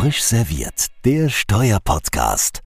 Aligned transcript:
Frisch 0.00 0.22
serviert, 0.22 0.86
der 1.04 1.28
Steuerpodcast. 1.28 2.62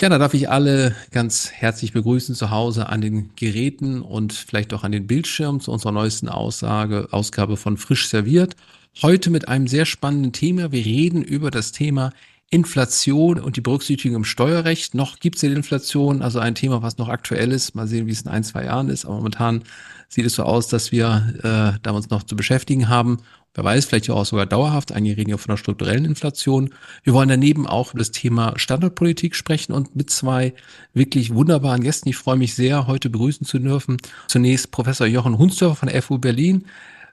Ja, 0.00 0.08
da 0.08 0.16
darf 0.16 0.32
ich 0.32 0.48
alle 0.48 0.94
ganz 1.10 1.50
herzlich 1.50 1.92
begrüßen 1.92 2.36
zu 2.36 2.52
Hause 2.52 2.88
an 2.88 3.00
den 3.00 3.34
Geräten 3.34 4.00
und 4.00 4.32
vielleicht 4.32 4.72
auch 4.72 4.84
an 4.84 4.92
den 4.92 5.08
Bildschirmen 5.08 5.60
zu 5.60 5.72
unserer 5.72 5.90
neuesten 5.90 6.28
Aussage, 6.28 7.08
Ausgabe 7.10 7.56
von 7.56 7.76
Frisch 7.76 8.06
serviert. 8.06 8.54
Heute 9.02 9.30
mit 9.30 9.48
einem 9.48 9.66
sehr 9.66 9.86
spannenden 9.86 10.32
Thema. 10.32 10.70
Wir 10.70 10.84
reden 10.84 11.24
über 11.24 11.50
das 11.50 11.72
Thema 11.72 12.12
Inflation 12.48 13.40
und 13.40 13.56
die 13.56 13.60
Berücksichtigung 13.60 14.18
im 14.18 14.24
Steuerrecht. 14.24 14.94
Noch 14.94 15.18
gibt 15.18 15.36
es 15.36 15.42
ja 15.42 15.48
die 15.48 15.56
Inflation, 15.56 16.22
also 16.22 16.38
ein 16.38 16.54
Thema, 16.54 16.80
was 16.80 16.96
noch 16.96 17.08
aktuell 17.08 17.50
ist. 17.50 17.74
Mal 17.74 17.88
sehen, 17.88 18.06
wie 18.06 18.12
es 18.12 18.22
in 18.22 18.30
ein, 18.30 18.44
zwei 18.44 18.66
Jahren 18.66 18.88
ist. 18.88 19.04
Aber 19.04 19.16
momentan 19.16 19.64
sieht 20.08 20.26
es 20.26 20.34
so 20.34 20.42
aus, 20.42 20.68
dass 20.68 20.92
wir 20.92 21.34
äh, 21.42 21.78
da 21.82 21.90
uns 21.90 22.10
noch 22.10 22.22
zu 22.22 22.36
beschäftigen 22.36 22.88
haben. 22.88 23.18
Wer 23.54 23.64
weiß, 23.64 23.86
vielleicht 23.86 24.10
auch 24.10 24.26
sogar 24.26 24.44
dauerhaft. 24.44 24.92
Einige 24.92 25.16
reden 25.16 25.30
ja 25.30 25.38
von 25.38 25.50
einer 25.50 25.56
strukturellen 25.56 26.04
Inflation. 26.04 26.74
Wir 27.04 27.14
wollen 27.14 27.30
daneben 27.30 27.66
auch 27.66 27.92
über 27.92 28.00
das 28.00 28.10
Thema 28.10 28.52
Standortpolitik 28.56 29.34
sprechen 29.34 29.72
und 29.72 29.96
mit 29.96 30.10
zwei 30.10 30.52
wirklich 30.92 31.34
wunderbaren 31.34 31.82
Gästen. 31.82 32.10
Ich 32.10 32.16
freue 32.16 32.36
mich 32.36 32.54
sehr, 32.54 32.86
heute 32.86 33.08
begrüßen 33.08 33.46
zu 33.46 33.58
dürfen. 33.58 33.96
Zunächst 34.28 34.70
Professor 34.72 35.06
Jochen 35.06 35.38
Hunsdorfer 35.38 35.76
von 35.76 35.88
der 35.88 36.02
FU 36.02 36.18
Berlin. 36.18 36.66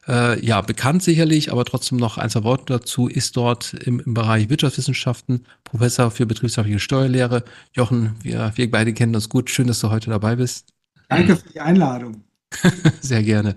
Äh, 0.05 0.45
ja, 0.45 0.59
bekannt 0.59 1.01
sicherlich, 1.01 1.49
aber 1.49 1.63
trotzdem 1.63 1.97
noch 1.97 2.17
ein, 2.17 2.29
zwei 2.29 2.43
Worte 2.43 2.73
dazu, 2.73 3.07
ist 3.07 3.37
dort 3.37 3.73
im, 3.73 4.01
im 4.01 4.13
Bereich 4.13 4.49
Wirtschaftswissenschaften 4.49 5.45
Professor 5.63 6.11
für 6.11 6.25
betriebsrechtliche 6.25 6.79
Steuerlehre. 6.79 7.45
Jochen, 7.71 8.15
wir, 8.21 8.51
wir 8.55 8.69
beide 8.69 8.93
kennen 8.93 9.15
uns 9.15 9.29
gut. 9.29 9.49
Schön, 9.49 9.67
dass 9.67 9.79
du 9.79 9.89
heute 9.89 10.09
dabei 10.09 10.35
bist. 10.35 10.73
Danke 11.07 11.37
für 11.37 11.49
die 11.53 11.61
Einladung. 11.61 12.21
Sehr 13.01 13.23
gerne. 13.23 13.55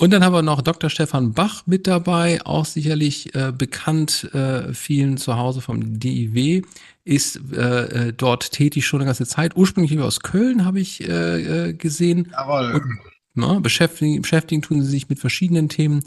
Und 0.00 0.14
dann 0.14 0.24
haben 0.24 0.32
wir 0.32 0.40
noch 0.40 0.62
Dr. 0.62 0.88
Stefan 0.88 1.34
Bach 1.34 1.64
mit 1.66 1.86
dabei, 1.86 2.40
auch 2.46 2.64
sicherlich 2.64 3.34
äh, 3.34 3.52
bekannt 3.52 4.32
äh, 4.32 4.72
vielen 4.72 5.18
zu 5.18 5.36
Hause 5.36 5.60
vom 5.60 6.00
DIW, 6.00 6.62
ist 7.04 7.38
äh, 7.52 8.08
äh, 8.08 8.12
dort 8.14 8.50
tätig 8.52 8.86
schon 8.86 9.00
eine 9.00 9.08
ganze 9.08 9.26
Zeit. 9.26 9.56
Ursprünglich 9.56 9.98
aus 10.00 10.20
Köln 10.20 10.64
habe 10.64 10.80
ich 10.80 11.06
äh, 11.06 11.68
äh, 11.68 11.72
gesehen. 11.74 12.32
Jawohl. 12.32 12.72
Und, 12.76 12.98
na, 13.34 13.54
ne, 13.54 13.60
beschäftigen, 13.60 14.22
beschäftigen 14.22 14.62
tun 14.62 14.82
sie 14.82 14.88
sich 14.90 15.10
mit 15.10 15.18
verschiedenen 15.18 15.68
Themen 15.68 16.02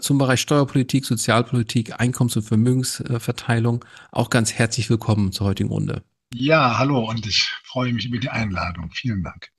zum 0.00 0.18
Bereich 0.18 0.40
Steuerpolitik, 0.40 1.04
Sozialpolitik, 1.04 2.00
Einkommens- 2.00 2.36
und 2.36 2.44
Vermögensverteilung. 2.44 3.84
Auch 4.12 4.30
ganz 4.30 4.52
herzlich 4.52 4.88
willkommen 4.88 5.32
zur 5.32 5.48
heutigen 5.48 5.70
Runde. 5.70 6.02
Ja, 6.32 6.78
hallo 6.78 7.10
und 7.10 7.26
ich 7.26 7.52
freue 7.64 7.92
mich 7.92 8.06
über 8.06 8.18
die 8.18 8.28
Einladung. 8.30 8.90
Vielen 8.92 9.24
Dank. 9.24 9.50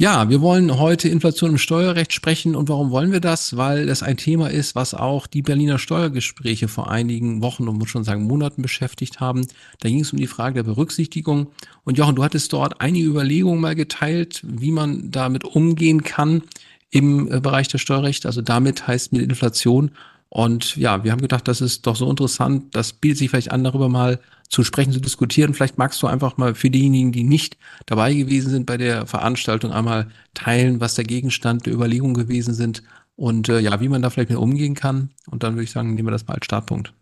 Ja, 0.00 0.28
wir 0.30 0.40
wollen 0.40 0.78
heute 0.78 1.08
Inflation 1.08 1.50
im 1.50 1.58
Steuerrecht 1.58 2.12
sprechen. 2.12 2.54
Und 2.54 2.68
warum 2.68 2.92
wollen 2.92 3.10
wir 3.10 3.18
das? 3.18 3.56
Weil 3.56 3.86
das 3.86 4.04
ein 4.04 4.16
Thema 4.16 4.48
ist, 4.48 4.76
was 4.76 4.94
auch 4.94 5.26
die 5.26 5.42
Berliner 5.42 5.80
Steuergespräche 5.80 6.68
vor 6.68 6.88
einigen 6.88 7.42
Wochen 7.42 7.66
und 7.66 7.78
muss 7.78 7.88
schon 7.88 8.04
sagen 8.04 8.22
Monaten 8.22 8.62
beschäftigt 8.62 9.18
haben. 9.18 9.44
Da 9.80 9.88
ging 9.88 9.98
es 9.98 10.12
um 10.12 10.18
die 10.20 10.28
Frage 10.28 10.54
der 10.54 10.62
Berücksichtigung. 10.62 11.48
Und 11.82 11.98
Jochen, 11.98 12.14
du 12.14 12.22
hattest 12.22 12.52
dort 12.52 12.80
einige 12.80 13.08
Überlegungen 13.08 13.60
mal 13.60 13.74
geteilt, 13.74 14.40
wie 14.44 14.70
man 14.70 15.10
damit 15.10 15.42
umgehen 15.42 16.04
kann 16.04 16.42
im 16.90 17.32
äh, 17.32 17.40
Bereich 17.40 17.66
der 17.66 17.78
Steuerrecht. 17.78 18.24
Also 18.24 18.40
damit 18.40 18.86
heißt 18.86 19.12
mit 19.12 19.22
Inflation. 19.22 19.90
Und 20.28 20.76
ja, 20.76 21.02
wir 21.02 21.10
haben 21.10 21.22
gedacht, 21.22 21.48
das 21.48 21.60
ist 21.60 21.88
doch 21.88 21.96
so 21.96 22.08
interessant, 22.08 22.72
das 22.76 22.92
bietet 22.92 23.18
sich 23.18 23.30
vielleicht 23.30 23.50
an, 23.50 23.64
darüber 23.64 23.88
mal 23.88 24.20
zu 24.48 24.64
sprechen, 24.64 24.92
zu 24.92 25.00
diskutieren. 25.00 25.54
Vielleicht 25.54 25.78
magst 25.78 26.02
du 26.02 26.06
einfach 26.06 26.36
mal 26.36 26.54
für 26.54 26.70
diejenigen, 26.70 27.12
die 27.12 27.24
nicht 27.24 27.58
dabei 27.86 28.14
gewesen 28.14 28.50
sind 28.50 28.66
bei 28.66 28.76
der 28.76 29.06
Veranstaltung, 29.06 29.72
einmal 29.72 30.08
teilen, 30.34 30.80
was 30.80 30.94
der 30.94 31.04
Gegenstand 31.04 31.66
der 31.66 31.74
Überlegungen 31.74 32.14
gewesen 32.14 32.54
sind 32.54 32.82
und 33.16 33.48
äh, 33.48 33.60
ja, 33.60 33.80
wie 33.80 33.88
man 33.88 34.02
da 34.02 34.10
vielleicht 34.10 34.30
mit 34.30 34.38
umgehen 34.38 34.74
kann. 34.74 35.10
Und 35.30 35.42
dann 35.42 35.54
würde 35.54 35.64
ich 35.64 35.70
sagen, 35.70 35.94
nehmen 35.94 36.08
wir 36.08 36.12
das 36.12 36.26
mal 36.26 36.34
als 36.34 36.44
Startpunkt. 36.44 36.92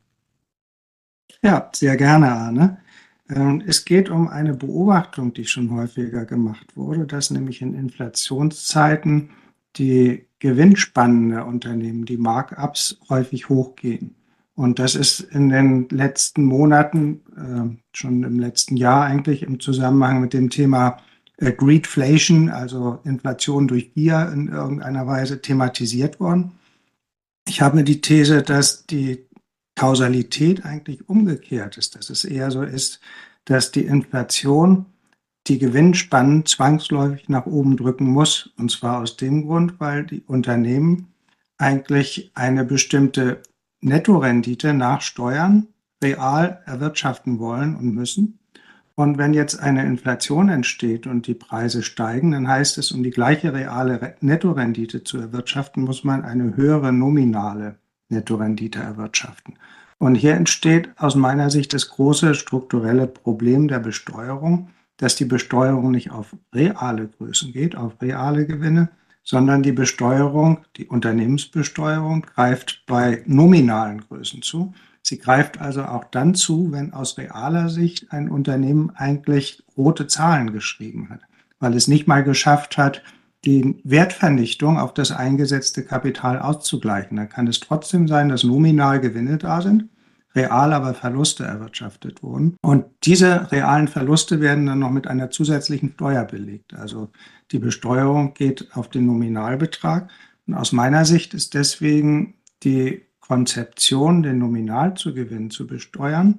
Ja, 1.42 1.70
sehr 1.74 1.96
gerne, 1.96 2.32
Arne. 2.32 2.78
Ähm, 3.28 3.62
es 3.66 3.84
geht 3.84 4.08
um 4.08 4.28
eine 4.28 4.54
Beobachtung, 4.54 5.32
die 5.34 5.44
schon 5.44 5.70
häufiger 5.70 6.24
gemacht 6.24 6.76
wurde, 6.76 7.06
dass 7.06 7.30
nämlich 7.30 7.62
in 7.62 7.74
Inflationszeiten 7.74 9.30
die 9.76 10.26
Gewinnspannen 10.38 11.30
der 11.30 11.46
Unternehmen, 11.46 12.04
die 12.04 12.16
Markups 12.16 12.98
häufig 13.08 13.48
hochgehen. 13.48 14.14
Und 14.56 14.78
das 14.78 14.94
ist 14.94 15.20
in 15.20 15.50
den 15.50 15.86
letzten 15.90 16.44
Monaten, 16.44 17.20
äh, 17.36 17.76
schon 17.92 18.22
im 18.22 18.40
letzten 18.40 18.78
Jahr 18.78 19.04
eigentlich 19.04 19.42
im 19.42 19.60
Zusammenhang 19.60 20.20
mit 20.20 20.32
dem 20.32 20.48
Thema 20.48 20.96
äh, 21.36 21.52
Greedflation, 21.52 22.48
also 22.48 22.98
Inflation 23.04 23.68
durch 23.68 23.92
Gier 23.92 24.30
in 24.32 24.48
irgendeiner 24.48 25.06
Weise 25.06 25.42
thematisiert 25.42 26.18
worden. 26.20 26.52
Ich 27.46 27.60
habe 27.60 27.84
die 27.84 28.00
These, 28.00 28.42
dass 28.42 28.86
die 28.86 29.26
Kausalität 29.76 30.64
eigentlich 30.64 31.06
umgekehrt 31.06 31.76
ist, 31.76 31.94
dass 31.94 32.08
es 32.08 32.24
eher 32.24 32.50
so 32.50 32.62
ist, 32.62 33.00
dass 33.44 33.72
die 33.72 33.84
Inflation 33.84 34.86
die 35.46 35.58
Gewinnspannen 35.58 36.46
zwangsläufig 36.46 37.28
nach 37.28 37.44
oben 37.44 37.76
drücken 37.76 38.06
muss. 38.06 38.50
Und 38.56 38.70
zwar 38.70 39.02
aus 39.02 39.18
dem 39.18 39.46
Grund, 39.46 39.78
weil 39.78 40.06
die 40.06 40.22
Unternehmen 40.22 41.08
eigentlich 41.58 42.30
eine 42.34 42.64
bestimmte 42.64 43.42
Nettorendite 43.80 44.72
nach 44.72 45.00
Steuern 45.00 45.68
real 46.02 46.62
erwirtschaften 46.66 47.38
wollen 47.38 47.76
und 47.76 47.94
müssen. 47.94 48.38
Und 48.94 49.18
wenn 49.18 49.34
jetzt 49.34 49.60
eine 49.60 49.84
Inflation 49.84 50.48
entsteht 50.48 51.06
und 51.06 51.26
die 51.26 51.34
Preise 51.34 51.82
steigen, 51.82 52.30
dann 52.32 52.48
heißt 52.48 52.78
es, 52.78 52.92
um 52.92 53.02
die 53.02 53.10
gleiche 53.10 53.52
reale 53.52 54.16
Nettorendite 54.20 55.04
zu 55.04 55.18
erwirtschaften, 55.18 55.84
muss 55.84 56.02
man 56.02 56.24
eine 56.24 56.56
höhere 56.56 56.92
nominale 56.92 57.76
Nettorendite 58.08 58.78
erwirtschaften. 58.78 59.58
Und 59.98 60.14
hier 60.14 60.34
entsteht 60.34 60.90
aus 60.96 61.14
meiner 61.14 61.50
Sicht 61.50 61.74
das 61.74 61.88
große 61.90 62.34
strukturelle 62.34 63.06
Problem 63.06 63.68
der 63.68 63.80
Besteuerung, 63.80 64.70
dass 64.96 65.16
die 65.16 65.24
Besteuerung 65.26 65.90
nicht 65.90 66.10
auf 66.10 66.34
reale 66.54 67.08
Größen 67.08 67.52
geht, 67.52 67.76
auf 67.76 68.00
reale 68.00 68.46
Gewinne, 68.46 68.88
sondern 69.26 69.64
die 69.64 69.72
Besteuerung, 69.72 70.60
die 70.76 70.86
Unternehmensbesteuerung 70.86 72.22
greift 72.22 72.84
bei 72.86 73.24
nominalen 73.26 74.00
Größen 74.02 74.40
zu. 74.40 74.72
Sie 75.02 75.18
greift 75.18 75.60
also 75.60 75.82
auch 75.82 76.04
dann 76.04 76.36
zu, 76.36 76.70
wenn 76.70 76.92
aus 76.92 77.18
realer 77.18 77.68
Sicht 77.68 78.12
ein 78.12 78.30
Unternehmen 78.30 78.90
eigentlich 78.94 79.64
rote 79.76 80.06
Zahlen 80.06 80.52
geschrieben 80.52 81.08
hat, 81.10 81.20
weil 81.58 81.74
es 81.74 81.88
nicht 81.88 82.06
mal 82.06 82.22
geschafft 82.22 82.78
hat, 82.78 83.02
die 83.44 83.80
Wertvernichtung 83.82 84.78
auf 84.78 84.94
das 84.94 85.10
eingesetzte 85.10 85.84
Kapital 85.84 86.38
auszugleichen. 86.38 87.16
Da 87.16 87.26
kann 87.26 87.48
es 87.48 87.58
trotzdem 87.58 88.06
sein, 88.06 88.28
dass 88.28 88.44
nominal 88.44 89.00
Gewinne 89.00 89.38
da 89.38 89.60
sind, 89.60 89.88
real 90.36 90.72
aber 90.72 90.94
Verluste 90.94 91.44
erwirtschaftet 91.44 92.22
wurden. 92.22 92.56
Und 92.62 92.84
diese 93.04 93.50
realen 93.50 93.88
Verluste 93.88 94.40
werden 94.40 94.66
dann 94.66 94.78
noch 94.78 94.90
mit 94.90 95.06
einer 95.06 95.30
zusätzlichen 95.30 95.92
Steuer 95.94 96.24
belegt. 96.24 96.74
Also 96.74 97.10
die 97.50 97.58
Besteuerung 97.58 98.34
geht 98.34 98.68
auf 98.76 98.88
den 98.88 99.06
Nominalbetrag. 99.06 100.10
Und 100.46 100.54
aus 100.54 100.72
meiner 100.72 101.04
Sicht 101.04 101.34
ist 101.34 101.54
deswegen 101.54 102.34
die 102.62 103.02
Konzeption, 103.20 104.22
den 104.22 104.38
Nominalzugewinn 104.38 105.50
zu 105.50 105.66
besteuern, 105.66 106.38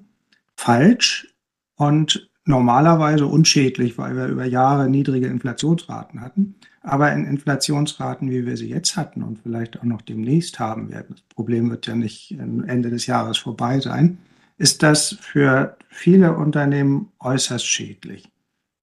falsch 0.55 1.33
und 1.75 2.29
normalerweise 2.47 3.25
unschädlich, 3.25 3.97
weil 3.97 4.15
wir 4.15 4.27
über 4.27 4.45
Jahre 4.45 4.89
niedrige 4.89 5.27
Inflationsraten 5.27 6.21
hatten. 6.21 6.55
Aber 6.81 7.11
in 7.11 7.25
Inflationsraten, 7.25 8.31
wie 8.31 8.45
wir 8.45 8.55
sie 8.55 8.69
jetzt 8.69 8.95
hatten 8.95 9.21
und 9.21 9.39
vielleicht 9.39 9.77
auch 9.79 9.83
noch 9.83 10.01
demnächst 10.01 10.59
haben 10.59 10.89
werden, 10.89 11.07
das 11.09 11.21
Problem 11.23 11.69
wird 11.69 11.85
ja 11.85 11.95
nicht 11.95 12.31
Ende 12.31 12.89
des 12.89 13.07
Jahres 13.07 13.37
vorbei 13.37 13.79
sein, 13.81 14.19
ist 14.57 14.83
das 14.83 15.17
für 15.19 15.77
viele 15.89 16.35
Unternehmen 16.37 17.09
äußerst 17.19 17.65
schädlich. 17.65 18.31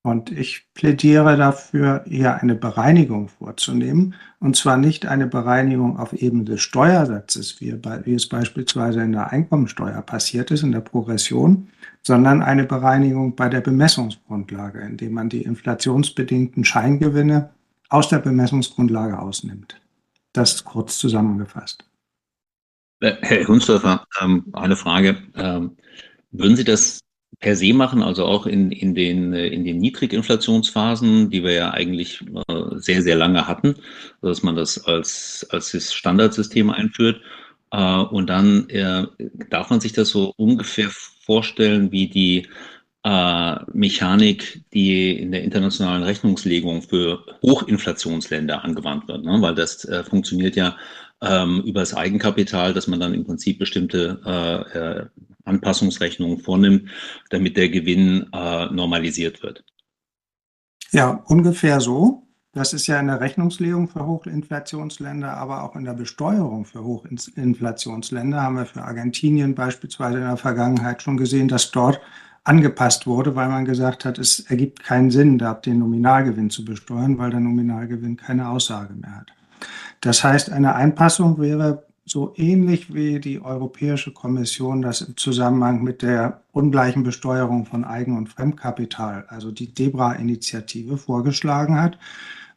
Und 0.03 0.31
ich 0.31 0.67
plädiere 0.75 1.35
dafür, 1.35 2.05
eher 2.07 2.39
eine 2.39 2.53
Bereinigung 2.53 3.27
vorzunehmen. 3.27 4.13
Und 4.39 4.55
zwar 4.55 4.77
nicht 4.77 5.07
eine 5.07 5.25
Bereinigung 5.25 5.97
auf 5.97 6.13
Ebene 6.13 6.43
des 6.43 6.61
Steuersatzes, 6.61 7.59
wie, 7.59 8.13
es 8.13 8.29
beispielsweise 8.29 9.01
in 9.01 9.13
der 9.13 9.31
Einkommensteuer 9.31 10.03
passiert 10.03 10.51
ist, 10.51 10.61
in 10.61 10.73
der 10.73 10.81
Progression, 10.81 11.69
sondern 12.05 12.43
eine 12.43 12.65
Bereinigung 12.65 13.35
bei 13.35 13.49
der 13.49 13.61
Bemessungsgrundlage, 13.61 14.79
indem 14.79 15.13
man 15.13 15.29
die 15.29 15.41
inflationsbedingten 15.41 16.63
Scheingewinne 16.63 17.49
aus 17.89 18.09
der 18.09 18.19
Bemessungsgrundlage 18.19 19.17
ausnimmt. 19.17 19.81
Das 20.31 20.63
kurz 20.63 20.99
zusammengefasst. 20.99 21.83
Äh, 22.99 23.15
Herr 23.21 23.47
Hunsdorfer, 23.47 24.05
ähm, 24.21 24.45
eine 24.53 24.75
Frage. 24.75 25.17
Ähm, 25.35 25.77
würden 26.31 26.55
Sie 26.55 26.63
das 26.63 26.99
per 27.39 27.55
se 27.55 27.73
machen, 27.73 28.03
also 28.03 28.25
auch 28.25 28.45
in, 28.45 28.71
in, 28.71 28.93
den, 28.93 29.33
äh, 29.33 29.47
in 29.47 29.65
den 29.65 29.79
Niedriginflationsphasen, 29.79 31.31
die 31.31 31.43
wir 31.43 31.53
ja 31.53 31.71
eigentlich 31.71 32.23
äh, 32.47 32.65
sehr, 32.75 33.01
sehr 33.01 33.15
lange 33.15 33.47
hatten, 33.47 33.75
dass 34.21 34.43
man 34.43 34.55
das 34.55 34.85
als, 34.85 35.47
als 35.49 35.93
Standardsystem 35.93 36.69
einführt. 36.69 37.19
Und 37.71 38.29
dann 38.29 38.67
darf 39.49 39.69
man 39.69 39.81
sich 39.81 39.91
das 39.91 40.09
so 40.09 40.33
ungefähr 40.37 40.89
vorstellen 41.25 41.91
wie 41.91 42.07
die 42.07 42.47
äh, 43.05 43.55
Mechanik, 43.71 44.63
die 44.73 45.11
in 45.17 45.31
der 45.31 45.43
internationalen 45.43 46.01
Rechnungslegung 46.01 46.81
für 46.81 47.23
Hochinflationsländer 47.43 48.63
angewandt 48.63 49.07
wird, 49.07 49.23
ne? 49.23 49.37
weil 49.41 49.53
das 49.53 49.85
äh, 49.85 50.03
funktioniert 50.03 50.55
ja 50.55 50.75
ähm, 51.21 51.61
über 51.65 51.81
das 51.81 51.93
Eigenkapital, 51.93 52.73
dass 52.73 52.87
man 52.87 52.99
dann 52.99 53.13
im 53.13 53.23
Prinzip 53.23 53.59
bestimmte 53.59 54.19
äh, 54.25 54.77
äh, 54.77 55.05
Anpassungsrechnungen 55.43 56.39
vornimmt, 56.39 56.89
damit 57.29 57.57
der 57.57 57.69
Gewinn 57.69 58.25
äh, 58.33 58.65
normalisiert 58.71 59.43
wird. 59.43 59.63
Ja, 60.91 61.23
ungefähr 61.27 61.79
so. 61.81 62.24
Das 62.55 62.71
ist 62.71 62.87
ja 62.87 62.97
in 63.01 63.07
der 63.07 63.19
Rechnungslegung 63.19 63.89
für 63.89 64.05
Hochinflationsländer, 64.05 65.35
aber 65.35 65.61
auch 65.61 65.75
in 65.75 65.83
der 65.83 65.93
Besteuerung 65.93 66.63
für 66.63 66.85
Hochinflationsländer 66.85 68.41
haben 68.41 68.55
wir 68.55 68.65
für 68.65 68.81
Argentinien 68.81 69.55
beispielsweise 69.55 70.19
in 70.19 70.23
der 70.23 70.37
Vergangenheit 70.37 71.01
schon 71.01 71.17
gesehen, 71.17 71.49
dass 71.49 71.71
dort 71.71 71.99
angepasst 72.45 73.07
wurde, 73.07 73.35
weil 73.35 73.49
man 73.49 73.65
gesagt 73.65 74.05
hat, 74.05 74.17
es 74.17 74.39
ergibt 74.39 74.81
keinen 74.85 75.11
Sinn, 75.11 75.37
da 75.37 75.53
den 75.53 75.79
Nominalgewinn 75.79 76.49
zu 76.49 76.63
besteuern, 76.63 77.17
weil 77.17 77.31
der 77.31 77.41
Nominalgewinn 77.41 78.15
keine 78.15 78.47
Aussage 78.47 78.93
mehr 78.93 79.17
hat. 79.17 79.33
Das 79.99 80.23
heißt, 80.23 80.49
eine 80.49 80.75
Einpassung 80.75 81.37
wäre 81.37 81.83
so 82.05 82.33
ähnlich 82.37 82.93
wie 82.93 83.19
die 83.19 83.41
Europäische 83.41 84.13
Kommission 84.13 84.81
das 84.81 85.01
im 85.01 85.17
Zusammenhang 85.17 85.83
mit 85.83 86.01
der 86.01 86.39
ungleichen 86.53 87.03
Besteuerung 87.03 87.65
von 87.65 87.83
Eigen- 87.83 88.15
und 88.15 88.29
Fremdkapital, 88.29 89.25
also 89.27 89.51
die 89.51 89.73
DEBRA-Initiative, 89.73 90.97
vorgeschlagen 90.97 91.81
hat, 91.81 91.97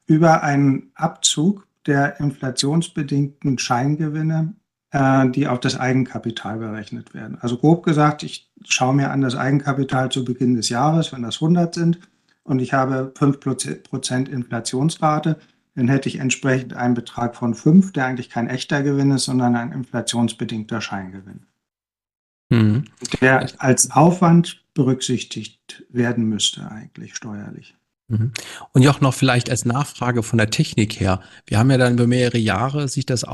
über 0.08 0.42
einen 0.42 0.90
Abzug 0.94 1.68
der 1.86 2.18
inflationsbedingten 2.18 3.58
Scheingewinne, 3.58 4.54
äh, 4.90 5.28
die 5.28 5.46
auf 5.46 5.60
das 5.60 5.78
Eigenkapital 5.78 6.58
berechnet 6.58 7.14
werden. 7.14 7.38
Also 7.40 7.58
grob 7.58 7.84
gesagt, 7.84 8.24
ich 8.24 8.50
schaue 8.64 8.94
mir 8.94 9.10
an 9.10 9.20
das 9.20 9.36
Eigenkapital 9.36 10.10
zu 10.10 10.24
Beginn 10.24 10.56
des 10.56 10.70
Jahres, 10.70 11.12
wenn 11.12 11.22
das 11.22 11.36
100 11.36 11.74
sind, 11.74 12.00
und 12.42 12.60
ich 12.60 12.72
habe 12.72 13.12
5% 13.14 14.28
Inflationsrate, 14.28 15.38
dann 15.74 15.88
hätte 15.88 16.08
ich 16.08 16.18
entsprechend 16.18 16.72
einen 16.72 16.94
Betrag 16.94 17.36
von 17.36 17.54
5, 17.54 17.92
der 17.92 18.06
eigentlich 18.06 18.30
kein 18.30 18.48
echter 18.48 18.82
Gewinn 18.82 19.10
ist, 19.10 19.26
sondern 19.26 19.54
ein 19.54 19.72
inflationsbedingter 19.72 20.80
Scheingewinn. 20.80 21.44
Mhm. 22.48 22.84
Der 23.20 23.46
als 23.58 23.90
Aufwand 23.90 24.64
berücksichtigt 24.72 25.84
werden 25.90 26.24
müsste 26.24 26.70
eigentlich 26.70 27.14
steuerlich. 27.14 27.77
Mhm. 28.08 28.32
Und 28.72 28.82
ja 28.82 28.90
auch 28.90 29.00
noch 29.00 29.14
vielleicht 29.14 29.50
als 29.50 29.64
Nachfrage 29.64 30.22
von 30.22 30.38
der 30.38 30.50
Technik 30.50 30.98
her. 30.98 31.20
Wir 31.46 31.58
haben 31.58 31.70
ja 31.70 31.76
dann 31.78 31.94
über 31.94 32.06
mehrere 32.06 32.38
Jahre 32.38 32.88
sich 32.88 33.06
das 33.06 33.24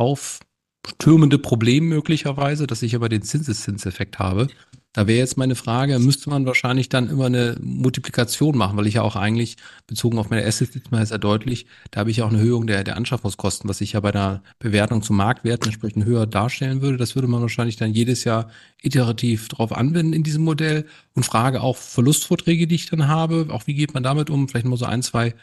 auftürmende 0.84 1.38
Problem 1.38 1.88
möglicherweise, 1.88 2.66
dass 2.66 2.82
ich 2.82 2.94
aber 2.94 3.08
den 3.08 3.22
Zinseszinseffekt 3.22 4.19
habe. 4.19 4.48
Da 4.92 5.08
wäre 5.08 5.19
jetzt 5.19 5.36
meine 5.36 5.56
Frage, 5.56 5.98
müsste 5.98 6.31
man 6.31 6.46
wahrscheinlich 6.46 6.88
dann 6.88 7.08
immer 7.08 7.26
eine 7.26 7.56
Multiplikation 7.60 8.56
machen, 8.56 8.76
weil 8.76 8.86
ich 8.86 8.94
ja 8.94 9.02
auch 9.02 9.16
eigentlich, 9.16 9.56
bezogen 9.88 10.19
auf 10.19 10.31
meine 10.31 10.46
Assets, 10.46 10.76
ist 10.76 10.92
mir 10.92 11.02
ja 11.02 11.19
deutlich, 11.19 11.66
da 11.90 11.98
habe 11.98 12.12
ich 12.12 12.19
ja 12.19 12.25
auch 12.25 12.28
eine 12.28 12.38
Erhöhung 12.38 12.69
der, 12.69 12.84
der 12.84 12.96
Anschaffungskosten, 12.96 13.69
was 13.69 13.81
ich 13.81 13.94
ja 13.94 14.00
bei 14.00 14.12
der 14.12 14.44
Bewertung 14.60 15.02
zum 15.02 15.16
Marktwert 15.16 15.64
entsprechend 15.64 16.04
höher 16.04 16.26
darstellen 16.26 16.81
würde. 16.81 16.96
Das 16.96 17.16
würde 17.16 17.26
man 17.26 17.40
wahrscheinlich 17.40 17.75
dann 17.75 17.92
jedes 17.92 18.22
Jahr 18.22 18.50
iterativ 18.82 19.48
drauf 19.48 19.72
anwenden 19.72 20.12
in 20.12 20.22
diesem 20.22 20.44
Modell 20.44 20.86
und 21.14 21.26
frage 21.26 21.60
auch 21.60 21.76
Verlustvorträge, 21.76 22.69
die 22.69 22.76
ich 22.76 22.86
dann 22.86 23.08
habe, 23.08 23.48
auch 23.50 23.66
wie 23.66 23.75
geht 23.75 23.94
man 23.94 24.04
damit 24.04 24.31
um? 24.31 24.48
Vielleicht 24.48 24.66
mal 24.66 24.76
so 24.76 24.84
ein, 24.84 25.02
zwei 25.02 25.34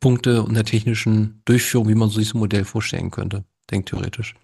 Punkte 0.00 0.44
und 0.44 0.54
der 0.54 0.64
technischen 0.64 1.42
Durchführung, 1.46 1.88
wie 1.88 1.96
man 1.96 2.10
sich 2.10 2.28
so 2.28 2.38
ein 2.38 2.40
Modell 2.40 2.64
vorstellen 2.64 3.10
könnte, 3.10 3.42
denkt 3.72 3.88
theoretisch. 3.88 4.36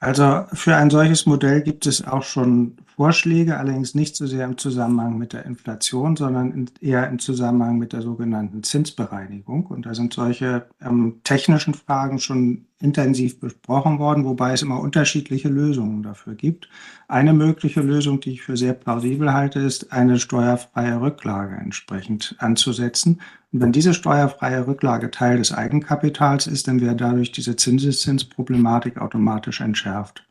Also 0.00 0.46
für 0.54 0.76
ein 0.76 0.88
solches 0.88 1.26
Modell 1.26 1.60
gibt 1.60 1.86
es 1.86 2.06
auch 2.06 2.22
schon 2.22 2.78
Vorschläge, 3.00 3.56
allerdings 3.56 3.94
nicht 3.94 4.14
so 4.14 4.26
sehr 4.26 4.44
im 4.44 4.58
Zusammenhang 4.58 5.16
mit 5.16 5.32
der 5.32 5.46
Inflation, 5.46 6.16
sondern 6.16 6.68
eher 6.82 7.08
im 7.08 7.18
Zusammenhang 7.18 7.78
mit 7.78 7.94
der 7.94 8.02
sogenannten 8.02 8.62
Zinsbereinigung. 8.62 9.64
Und 9.64 9.86
da 9.86 9.94
sind 9.94 10.12
solche 10.12 10.66
ähm, 10.82 11.22
technischen 11.24 11.72
Fragen 11.72 12.18
schon 12.18 12.66
intensiv 12.78 13.40
besprochen 13.40 13.98
worden, 13.98 14.26
wobei 14.26 14.52
es 14.52 14.60
immer 14.60 14.80
unterschiedliche 14.80 15.48
Lösungen 15.48 16.02
dafür 16.02 16.34
gibt. 16.34 16.68
Eine 17.08 17.32
mögliche 17.32 17.80
Lösung, 17.80 18.20
die 18.20 18.32
ich 18.32 18.42
für 18.42 18.58
sehr 18.58 18.74
plausibel 18.74 19.32
halte, 19.32 19.60
ist, 19.60 19.94
eine 19.94 20.18
steuerfreie 20.18 21.00
Rücklage 21.00 21.56
entsprechend 21.56 22.36
anzusetzen. 22.36 23.22
Und 23.50 23.62
wenn 23.62 23.72
diese 23.72 23.94
steuerfreie 23.94 24.66
Rücklage 24.66 25.10
Teil 25.10 25.38
des 25.38 25.54
Eigenkapitals 25.54 26.46
ist, 26.46 26.68
dann 26.68 26.82
wäre 26.82 26.96
dadurch 26.96 27.32
diese 27.32 27.56
Zinseszinsproblematik 27.56 29.00
automatisch 29.00 29.62
entschärft. 29.62 30.26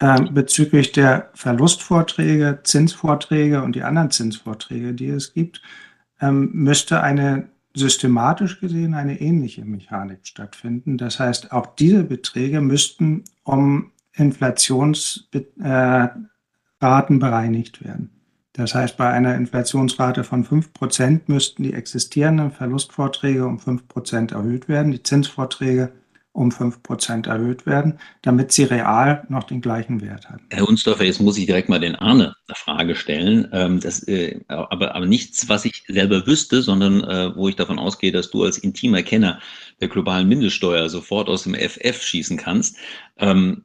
Ähm, 0.00 0.34
bezüglich 0.34 0.92
der 0.92 1.30
Verlustvorträge, 1.34 2.60
Zinsvorträge 2.64 3.62
und 3.62 3.76
die 3.76 3.84
anderen 3.84 4.10
Zinsvorträge, 4.10 4.92
die 4.92 5.08
es 5.08 5.32
gibt, 5.32 5.62
ähm, 6.20 6.50
müsste 6.52 7.00
eine 7.00 7.48
systematisch 7.74 8.60
gesehen 8.60 8.94
eine 8.94 9.20
ähnliche 9.20 9.64
Mechanik 9.64 10.26
stattfinden. 10.26 10.96
Das 10.96 11.18
heißt, 11.18 11.52
auch 11.52 11.74
diese 11.74 12.04
Beträge 12.04 12.60
müssten 12.60 13.24
um 13.42 13.92
Inflationsraten 14.12 15.56
äh, 15.60 17.18
bereinigt 17.18 17.84
werden. 17.84 18.10
Das 18.52 18.74
heißt, 18.74 18.96
bei 18.96 19.10
einer 19.10 19.34
Inflationsrate 19.34 20.22
von 20.22 20.44
5% 20.44 21.22
müssten 21.26 21.64
die 21.64 21.74
existierenden 21.74 22.52
Verlustvorträge 22.52 23.44
um 23.44 23.58
5% 23.58 24.32
erhöht 24.32 24.68
werden, 24.68 24.92
die 24.92 25.02
Zinsvorträge 25.02 25.90
um 26.34 26.50
5% 26.50 27.28
erhöht 27.28 27.64
werden, 27.64 28.00
damit 28.22 28.50
sie 28.50 28.64
real 28.64 29.24
noch 29.28 29.44
den 29.44 29.60
gleichen 29.60 30.00
Wert 30.00 30.28
haben. 30.28 30.42
Herr 30.50 30.66
Hunsdorfer, 30.66 31.04
jetzt 31.04 31.20
muss 31.20 31.38
ich 31.38 31.46
direkt 31.46 31.68
mal 31.68 31.78
den 31.78 31.94
Arne 31.94 32.34
eine 32.48 32.54
Frage 32.56 32.96
stellen. 32.96 33.48
Ähm, 33.52 33.78
das, 33.78 34.06
äh, 34.08 34.40
aber, 34.48 34.96
aber 34.96 35.06
nichts, 35.06 35.48
was 35.48 35.64
ich 35.64 35.84
selber 35.86 36.26
wüsste, 36.26 36.60
sondern 36.60 37.04
äh, 37.04 37.36
wo 37.36 37.48
ich 37.48 37.54
davon 37.54 37.78
ausgehe, 37.78 38.10
dass 38.10 38.30
du 38.30 38.42
als 38.42 38.58
intimer 38.58 39.02
Kenner 39.02 39.40
der 39.80 39.86
globalen 39.86 40.28
Mindeststeuer 40.28 40.88
sofort 40.88 41.28
aus 41.28 41.44
dem 41.44 41.54
FF 41.54 42.02
schießen 42.02 42.36
kannst. 42.36 42.78
Ähm, 43.16 43.62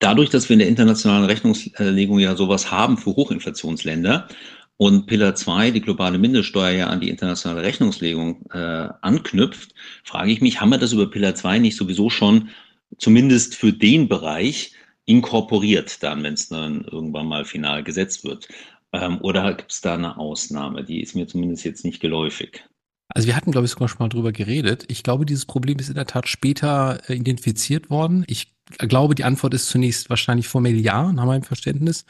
dadurch, 0.00 0.30
dass 0.30 0.48
wir 0.48 0.54
in 0.54 0.58
der 0.58 0.68
internationalen 0.68 1.24
Rechnungslegung 1.24 2.18
ja 2.18 2.34
sowas 2.34 2.72
haben 2.72 2.98
für 2.98 3.14
Hochinflationsländer, 3.14 4.26
und 4.76 5.06
Pillar 5.06 5.34
2, 5.34 5.70
die 5.70 5.80
globale 5.80 6.18
Mindeststeuer 6.18 6.70
ja 6.70 6.86
an 6.88 7.00
die 7.00 7.08
internationale 7.08 7.62
Rechnungslegung 7.62 8.44
äh, 8.52 8.88
anknüpft, 9.02 9.74
frage 10.02 10.32
ich 10.32 10.40
mich, 10.40 10.60
haben 10.60 10.70
wir 10.70 10.78
das 10.78 10.92
über 10.92 11.10
Pillar 11.10 11.34
2 11.34 11.58
nicht 11.58 11.76
sowieso 11.76 12.10
schon 12.10 12.50
zumindest 12.98 13.54
für 13.54 13.72
den 13.72 14.08
Bereich 14.08 14.72
inkorporiert, 15.04 16.02
dann, 16.02 16.22
wenn 16.22 16.34
es 16.34 16.48
dann 16.48 16.84
irgendwann 16.84 17.26
mal 17.26 17.44
final 17.44 17.84
gesetzt 17.84 18.24
wird? 18.24 18.48
Ähm, 18.92 19.18
oder 19.20 19.54
gibt 19.54 19.72
es 19.72 19.80
da 19.80 19.94
eine 19.94 20.16
Ausnahme? 20.16 20.84
Die 20.84 21.00
ist 21.02 21.14
mir 21.14 21.26
zumindest 21.26 21.64
jetzt 21.64 21.84
nicht 21.84 22.00
geläufig. 22.00 22.64
Also 23.08 23.28
wir 23.28 23.36
hatten, 23.36 23.52
glaube 23.52 23.66
ich, 23.66 23.72
sogar 23.72 23.88
schon 23.88 23.98
mal 23.98 24.08
drüber 24.08 24.32
geredet. 24.32 24.84
Ich 24.88 25.02
glaube, 25.02 25.26
dieses 25.26 25.46
Problem 25.46 25.78
ist 25.78 25.88
in 25.88 25.94
der 25.94 26.06
Tat 26.06 26.28
später 26.28 27.00
äh, 27.08 27.14
identifiziert 27.14 27.90
worden. 27.90 28.24
Ich 28.26 28.53
glaube, 28.78 29.14
die 29.14 29.24
Antwort 29.24 29.54
ist 29.54 29.68
zunächst 29.68 30.10
wahrscheinlich 30.10 30.48
formell 30.48 30.76
ja, 30.76 31.12
nach 31.12 31.26
meinem 31.26 31.42
Verständnis. 31.42 32.06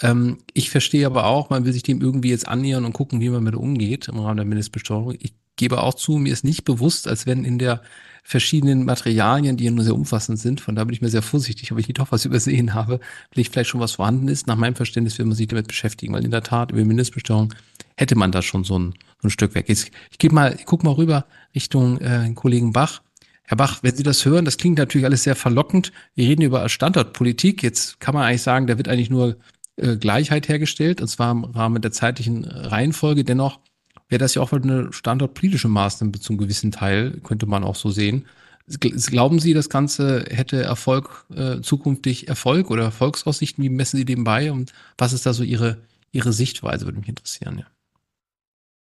Ähm, 0.00 0.38
ich 0.54 0.70
verstehe 0.70 1.06
aber 1.06 1.26
auch, 1.26 1.50
man 1.50 1.64
will 1.64 1.72
sich 1.72 1.82
dem 1.82 2.00
irgendwie 2.00 2.30
jetzt 2.30 2.48
annähern 2.48 2.84
und 2.84 2.92
gucken, 2.92 3.20
wie 3.20 3.28
man 3.28 3.42
mit 3.42 3.54
umgeht 3.54 4.08
im 4.08 4.18
Rahmen 4.18 4.36
der 4.36 4.46
Mindestbesteuerung. 4.46 5.16
Ich 5.18 5.34
gebe 5.56 5.82
auch 5.82 5.94
zu, 5.94 6.18
mir 6.18 6.32
ist 6.32 6.44
nicht 6.44 6.64
bewusst, 6.64 7.08
als 7.08 7.26
wenn 7.26 7.44
in 7.44 7.58
der 7.58 7.82
verschiedenen 8.22 8.84
Materialien, 8.84 9.56
die 9.56 9.64
ja 9.64 9.70
nur 9.70 9.84
sehr 9.84 9.94
umfassend 9.94 10.38
sind, 10.38 10.60
von 10.60 10.74
da 10.74 10.84
bin 10.84 10.92
ich 10.92 11.00
mir 11.00 11.08
sehr 11.08 11.22
vorsichtig, 11.22 11.70
ob 11.72 11.78
ich 11.78 11.88
nicht 11.88 11.98
doch 11.98 12.12
was 12.12 12.24
übersehen 12.24 12.74
habe, 12.74 13.00
vielleicht 13.32 13.70
schon 13.70 13.80
was 13.80 13.92
vorhanden 13.92 14.28
ist. 14.28 14.46
Nach 14.46 14.56
meinem 14.56 14.74
Verständnis 14.74 15.18
will 15.18 15.26
man 15.26 15.34
sich 15.34 15.48
damit 15.48 15.68
beschäftigen, 15.68 16.12
weil 16.12 16.24
in 16.24 16.30
der 16.30 16.42
Tat 16.42 16.72
über 16.72 16.84
Mindestbesteuerung 16.84 17.54
hätte 17.96 18.16
man 18.16 18.32
da 18.32 18.42
schon 18.42 18.64
so 18.64 18.78
ein, 18.78 18.94
so 19.22 19.28
ein 19.28 19.30
Stück 19.30 19.54
weg. 19.54 19.68
Jetzt, 19.68 19.90
ich 20.10 20.18
gebe 20.18 20.34
mal, 20.34 20.54
ich 20.58 20.66
guck 20.66 20.84
mal 20.84 20.92
rüber 20.92 21.26
Richtung 21.54 21.98
äh, 21.98 22.30
Kollegen 22.34 22.72
Bach. 22.72 23.00
Herr 23.46 23.56
Bach, 23.56 23.78
wenn 23.82 23.94
Sie 23.94 24.02
das 24.02 24.24
hören, 24.24 24.44
das 24.44 24.56
klingt 24.56 24.78
natürlich 24.78 25.04
alles 25.04 25.22
sehr 25.22 25.36
verlockend. 25.36 25.92
Wir 26.14 26.28
reden 26.28 26.42
über 26.42 26.68
Standortpolitik. 26.68 27.62
Jetzt 27.62 28.00
kann 28.00 28.14
man 28.14 28.24
eigentlich 28.24 28.42
sagen, 28.42 28.66
da 28.66 28.76
wird 28.76 28.88
eigentlich 28.88 29.10
nur 29.10 29.36
äh, 29.76 29.96
Gleichheit 29.96 30.48
hergestellt, 30.48 31.00
und 31.00 31.08
zwar 31.08 31.30
im 31.30 31.44
Rahmen 31.44 31.80
der 31.80 31.92
zeitlichen 31.92 32.44
Reihenfolge. 32.44 33.22
Dennoch 33.22 33.60
wäre 34.08 34.18
das 34.18 34.34
ja 34.34 34.42
auch 34.42 34.52
eine 34.52 34.92
standortpolitische 34.92 35.68
Maßnahme 35.68 36.12
zum 36.12 36.38
gewissen 36.38 36.72
Teil, 36.72 37.20
könnte 37.22 37.46
man 37.46 37.62
auch 37.62 37.76
so 37.76 37.90
sehen. 37.90 38.26
Glauben 38.68 39.38
Sie, 39.38 39.54
das 39.54 39.68
Ganze 39.68 40.24
hätte 40.28 40.60
Erfolg, 40.60 41.26
äh, 41.32 41.60
zukünftig 41.60 42.26
Erfolg 42.26 42.68
oder 42.70 42.82
Erfolgsaussichten? 42.82 43.62
Wie 43.62 43.68
messen 43.68 43.96
Sie 43.96 44.04
dem 44.04 44.24
bei? 44.24 44.50
Und 44.50 44.72
was 44.98 45.12
ist 45.12 45.24
da 45.24 45.32
so 45.32 45.44
Ihre, 45.44 45.78
Ihre 46.10 46.32
Sichtweise, 46.32 46.84
würde 46.84 46.98
mich 46.98 47.08
interessieren, 47.08 47.58
ja. 47.58 47.66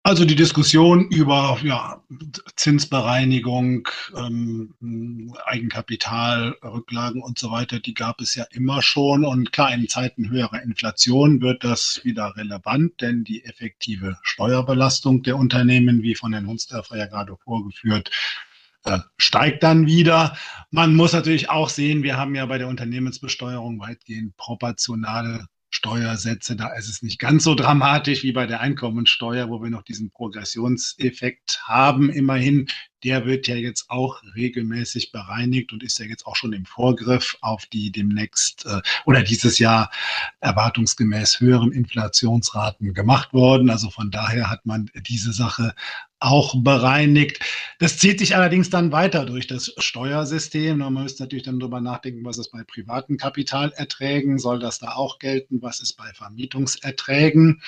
Also 0.05 0.23
die 0.23 0.35
Diskussion 0.35 1.07
über 1.09 1.57
ja, 1.63 1.99
Zinsbereinigung, 2.55 3.87
ähm, 4.15 5.33
Eigenkapital, 5.45 6.55
Rücklagen 6.63 7.23
und 7.23 7.39
so 7.39 7.49
weiter, 7.49 7.79
die 7.79 7.95
gab 7.95 8.21
es 8.21 8.35
ja 8.35 8.45
immer 8.51 8.83
schon. 8.83 9.25
Und 9.25 9.51
klar, 9.51 9.73
in 9.73 9.89
Zeiten 9.89 10.29
höherer 10.29 10.61
Inflation 10.61 11.41
wird 11.41 11.63
das 11.63 12.01
wieder 12.03 12.35
relevant, 12.35 13.01
denn 13.01 13.23
die 13.23 13.45
effektive 13.45 14.19
Steuerbelastung 14.21 15.23
der 15.23 15.37
Unternehmen, 15.37 16.03
wie 16.03 16.13
von 16.13 16.33
Herrn 16.33 16.45
Hunsdorfer 16.45 16.97
ja 16.97 17.07
gerade 17.07 17.35
vorgeführt, 17.43 18.11
äh, 18.83 18.99
steigt 19.17 19.63
dann 19.63 19.87
wieder. 19.87 20.37
Man 20.69 20.93
muss 20.93 21.13
natürlich 21.13 21.49
auch 21.49 21.69
sehen, 21.69 22.03
wir 22.03 22.15
haben 22.15 22.35
ja 22.35 22.45
bei 22.45 22.59
der 22.59 22.67
Unternehmensbesteuerung 22.67 23.79
weitgehend 23.79 24.37
proportionale 24.37 25.47
Steuersätze. 25.75 26.55
Da 26.55 26.69
ist 26.73 26.87
es 26.87 27.01
nicht 27.01 27.19
ganz 27.19 27.43
so 27.43 27.53
dramatisch 27.53 28.23
wie 28.23 28.31
bei 28.31 28.47
der 28.47 28.61
Einkommensteuer, 28.61 29.49
wo 29.49 29.61
wir 29.61 29.69
noch 29.69 29.83
diesen 29.83 30.09
Progressionseffekt 30.09 31.59
haben. 31.63 32.09
Immerhin, 32.09 32.67
der 33.03 33.25
wird 33.25 33.47
ja 33.47 33.55
jetzt 33.55 33.89
auch 33.89 34.21
regelmäßig 34.35 35.11
bereinigt 35.11 35.73
und 35.73 35.83
ist 35.83 35.99
ja 35.99 36.05
jetzt 36.05 36.25
auch 36.25 36.37
schon 36.37 36.53
im 36.53 36.65
Vorgriff 36.65 37.37
auf 37.41 37.65
die 37.65 37.91
demnächst 37.91 38.65
äh, 38.65 38.81
oder 39.05 39.21
dieses 39.21 39.59
Jahr 39.59 39.91
erwartungsgemäß 40.39 41.41
höheren 41.41 41.73
Inflationsraten 41.73 42.93
gemacht 42.93 43.33
worden. 43.33 43.69
Also 43.69 43.89
von 43.89 44.11
daher 44.11 44.49
hat 44.49 44.65
man 44.65 44.89
diese 45.07 45.33
Sache 45.33 45.75
auch 46.25 46.55
bereinigt. 46.57 47.39
Das 47.79 47.97
zieht 47.97 48.19
sich 48.19 48.35
allerdings 48.35 48.69
dann 48.69 48.91
weiter 48.91 49.25
durch 49.25 49.47
das 49.47 49.73
Steuersystem. 49.77 50.79
Man 50.79 50.93
müsste 50.93 51.23
natürlich 51.23 51.45
dann 51.45 51.59
darüber 51.59 51.81
nachdenken, 51.81 52.25
was 52.25 52.37
ist 52.37 52.51
bei 52.51 52.63
privaten 52.63 53.17
Kapitalerträgen, 53.17 54.39
soll 54.39 54.59
das 54.59 54.79
da 54.79 54.93
auch 54.93 55.19
gelten, 55.19 55.61
was 55.61 55.81
ist 55.81 55.93
bei 55.93 56.11
Vermietungserträgen. 56.13 57.61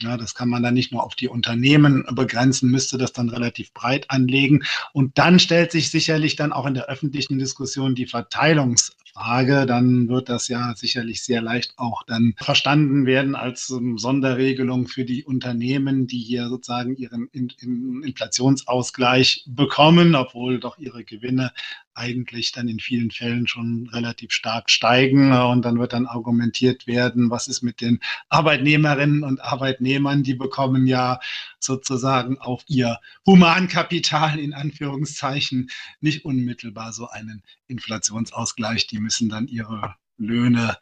Ja, 0.00 0.16
das 0.16 0.34
kann 0.34 0.48
man 0.48 0.62
dann 0.62 0.72
nicht 0.72 0.92
nur 0.92 1.04
auf 1.04 1.14
die 1.14 1.28
Unternehmen 1.28 2.06
begrenzen, 2.12 2.70
müsste 2.70 2.96
das 2.96 3.12
dann 3.12 3.28
relativ 3.28 3.74
breit 3.74 4.10
anlegen. 4.10 4.64
Und 4.94 5.18
dann 5.18 5.38
stellt 5.38 5.72
sich 5.72 5.90
sicherlich 5.90 6.36
dann 6.36 6.52
auch 6.52 6.64
in 6.64 6.72
der 6.72 6.86
öffentlichen 6.86 7.38
Diskussion 7.38 7.94
die 7.94 8.06
Verteilungs 8.06 8.96
Frage, 9.12 9.66
dann 9.66 10.08
wird 10.08 10.28
das 10.28 10.48
ja 10.48 10.74
sicherlich 10.74 11.22
sehr 11.22 11.42
leicht 11.42 11.74
auch 11.76 12.02
dann 12.04 12.34
verstanden 12.38 13.06
werden 13.06 13.34
als 13.34 13.66
Sonderregelung 13.66 14.88
für 14.88 15.04
die 15.04 15.24
Unternehmen, 15.24 16.06
die 16.06 16.18
hier 16.18 16.48
sozusagen 16.48 16.96
ihren 16.96 17.28
in, 17.32 17.52
in 17.60 18.02
Inflationsausgleich 18.02 19.44
bekommen, 19.46 20.14
obwohl 20.14 20.60
doch 20.60 20.78
ihre 20.78 21.04
Gewinne 21.04 21.52
eigentlich 21.94 22.52
dann 22.52 22.68
in 22.68 22.78
vielen 22.78 23.10
Fällen 23.10 23.46
schon 23.46 23.88
relativ 23.92 24.32
stark 24.32 24.70
steigen. 24.70 25.32
Und 25.32 25.64
dann 25.64 25.78
wird 25.78 25.92
dann 25.92 26.06
argumentiert 26.06 26.86
werden, 26.86 27.30
was 27.30 27.48
ist 27.48 27.62
mit 27.62 27.80
den 27.80 28.00
Arbeitnehmerinnen 28.28 29.24
und 29.24 29.42
Arbeitnehmern, 29.42 30.22
die 30.22 30.34
bekommen 30.34 30.86
ja 30.86 31.20
sozusagen 31.58 32.38
auf 32.38 32.62
ihr 32.68 32.98
Humankapital 33.26 34.38
in 34.38 34.54
Anführungszeichen 34.54 35.70
nicht 36.00 36.24
unmittelbar 36.24 36.92
so 36.92 37.08
einen 37.08 37.42
Inflationsausgleich. 37.66 38.86
Die 38.86 38.99
müssen 39.00 39.28
dann 39.28 39.48
ihre 39.48 39.96
Löhne 40.20 40.76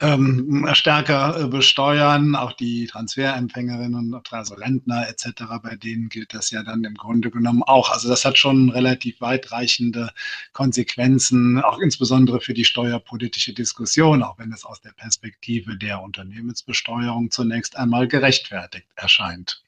ähm, 0.00 0.68
stärker 0.74 1.40
äh, 1.40 1.46
besteuern, 1.48 2.36
auch 2.36 2.52
die 2.52 2.86
Transferempfängerinnen 2.86 4.14
und 4.14 4.32
also 4.32 4.54
Rentner 4.54 5.08
etc., 5.08 5.44
bei 5.60 5.74
denen 5.74 6.08
gilt 6.08 6.34
das 6.34 6.50
ja 6.50 6.62
dann 6.62 6.84
im 6.84 6.94
Grunde 6.94 7.30
genommen 7.30 7.64
auch. 7.64 7.90
Also 7.90 8.08
das 8.08 8.24
hat 8.24 8.38
schon 8.38 8.70
relativ 8.70 9.20
weitreichende 9.20 10.10
Konsequenzen, 10.52 11.60
auch 11.60 11.80
insbesondere 11.80 12.40
für 12.40 12.54
die 12.54 12.64
steuerpolitische 12.64 13.52
Diskussion, 13.52 14.22
auch 14.22 14.38
wenn 14.38 14.52
es 14.52 14.64
aus 14.64 14.80
der 14.80 14.92
Perspektive 14.92 15.76
der 15.76 16.00
Unternehmensbesteuerung 16.00 17.32
zunächst 17.32 17.76
einmal 17.76 18.06
gerechtfertigt 18.06 18.86
erscheint. 18.94 19.62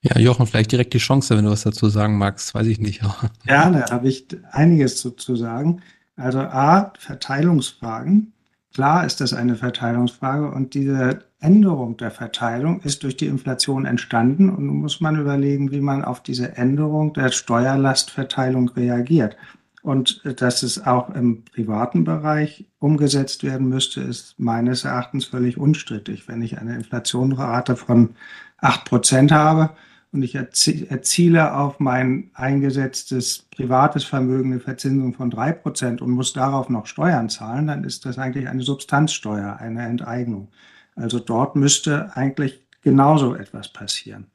Ja, 0.00 0.18
Jochen, 0.18 0.46
vielleicht 0.46 0.72
direkt 0.72 0.92
die 0.92 0.98
Chance, 0.98 1.36
wenn 1.36 1.44
du 1.44 1.50
was 1.50 1.62
dazu 1.62 1.88
sagen 1.88 2.18
magst, 2.18 2.52
weiß 2.52 2.66
ich 2.66 2.78
nicht. 2.78 3.00
Gerne, 3.46 3.86
habe 3.90 4.08
ich 4.08 4.26
einiges 4.50 5.00
zu, 5.00 5.12
zu 5.12 5.36
sagen. 5.36 5.82
Also 6.16 6.40
A, 6.40 6.92
Verteilungsfragen. 6.98 8.32
Klar 8.72 9.06
ist 9.06 9.20
das 9.20 9.32
eine 9.32 9.54
Verteilungsfrage 9.54 10.50
und 10.50 10.74
diese 10.74 11.24
Änderung 11.38 11.96
der 11.96 12.10
Verteilung 12.10 12.80
ist 12.80 13.04
durch 13.04 13.16
die 13.16 13.26
Inflation 13.26 13.84
entstanden 13.84 14.50
und 14.50 14.66
nun 14.66 14.78
muss 14.78 15.00
man 15.00 15.20
überlegen, 15.20 15.70
wie 15.70 15.80
man 15.80 16.04
auf 16.04 16.22
diese 16.22 16.56
Änderung 16.56 17.12
der 17.12 17.30
Steuerlastverteilung 17.30 18.70
reagiert. 18.70 19.36
Und 19.82 20.22
dass 20.40 20.62
es 20.62 20.84
auch 20.86 21.10
im 21.10 21.44
privaten 21.44 22.04
Bereich 22.04 22.64
umgesetzt 22.78 23.44
werden 23.44 23.68
müsste, 23.68 24.00
ist 24.00 24.34
meines 24.38 24.84
Erachtens 24.84 25.26
völlig 25.26 25.58
unstrittig. 25.58 26.26
Wenn 26.26 26.40
ich 26.40 26.58
eine 26.58 26.74
Inflationsrate 26.74 27.76
von 27.76 28.16
acht 28.56 28.86
Prozent 28.86 29.30
habe, 29.30 29.70
und 30.14 30.22
ich 30.22 30.36
erziele 30.36 31.54
auf 31.54 31.80
mein 31.80 32.30
eingesetztes 32.34 33.46
privates 33.50 34.04
Vermögen 34.04 34.52
eine 34.52 34.60
Verzinsung 34.60 35.12
von 35.12 35.28
drei 35.28 35.50
Prozent 35.50 36.00
und 36.00 36.12
muss 36.12 36.32
darauf 36.32 36.68
noch 36.68 36.86
Steuern 36.86 37.28
zahlen, 37.28 37.66
dann 37.66 37.82
ist 37.82 38.06
das 38.06 38.16
eigentlich 38.16 38.48
eine 38.48 38.62
Substanzsteuer, 38.62 39.56
eine 39.58 39.82
Enteignung. 39.82 40.48
Also 40.94 41.18
dort 41.18 41.56
müsste 41.56 42.16
eigentlich 42.16 42.62
genauso 42.80 43.34
etwas 43.34 43.68
passieren. 43.68 44.28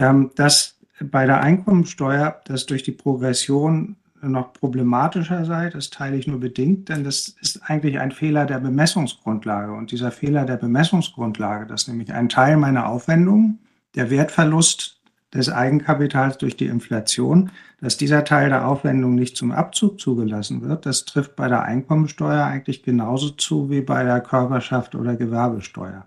Ähm, 0.00 0.32
dass 0.34 0.76
bei 1.00 1.24
der 1.24 1.40
Einkommensteuer 1.40 2.40
das 2.44 2.66
durch 2.66 2.82
die 2.82 2.92
Progression 2.92 3.94
noch 4.22 4.54
problematischer 4.54 5.44
sei, 5.44 5.70
das 5.70 5.90
teile 5.90 6.16
ich 6.16 6.26
nur 6.26 6.40
bedingt, 6.40 6.88
denn 6.88 7.04
das 7.04 7.28
ist 7.40 7.60
eigentlich 7.62 8.00
ein 8.00 8.10
Fehler 8.10 8.44
der 8.44 8.58
Bemessungsgrundlage. 8.58 9.72
Und 9.72 9.92
dieser 9.92 10.10
Fehler 10.10 10.44
der 10.46 10.56
Bemessungsgrundlage, 10.56 11.66
dass 11.66 11.86
nämlich 11.86 12.12
ein 12.12 12.28
Teil 12.28 12.56
meiner 12.56 12.88
Aufwendungen, 12.88 13.60
der 13.94 14.10
Wertverlust 14.10 14.95
des 15.34 15.50
Eigenkapitals 15.50 16.38
durch 16.38 16.56
die 16.56 16.66
Inflation, 16.66 17.50
dass 17.80 17.96
dieser 17.96 18.24
Teil 18.24 18.48
der 18.48 18.66
Aufwendung 18.66 19.14
nicht 19.14 19.36
zum 19.36 19.52
Abzug 19.52 20.00
zugelassen 20.00 20.62
wird, 20.62 20.86
das 20.86 21.04
trifft 21.04 21.36
bei 21.36 21.48
der 21.48 21.62
Einkommensteuer 21.62 22.44
eigentlich 22.44 22.82
genauso 22.82 23.30
zu 23.30 23.70
wie 23.70 23.80
bei 23.80 24.04
der 24.04 24.20
Körperschaft 24.20 24.94
oder 24.94 25.16
Gewerbesteuer. 25.16 26.06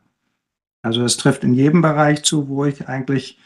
Also 0.81 1.03
es 1.03 1.17
trifft 1.17 1.43
in 1.43 1.53
jedem 1.53 1.81
Bereich 1.81 2.23
zu, 2.23 2.47
wo 2.47 2.65
ich 2.65 2.87
eigentlich 2.87 3.37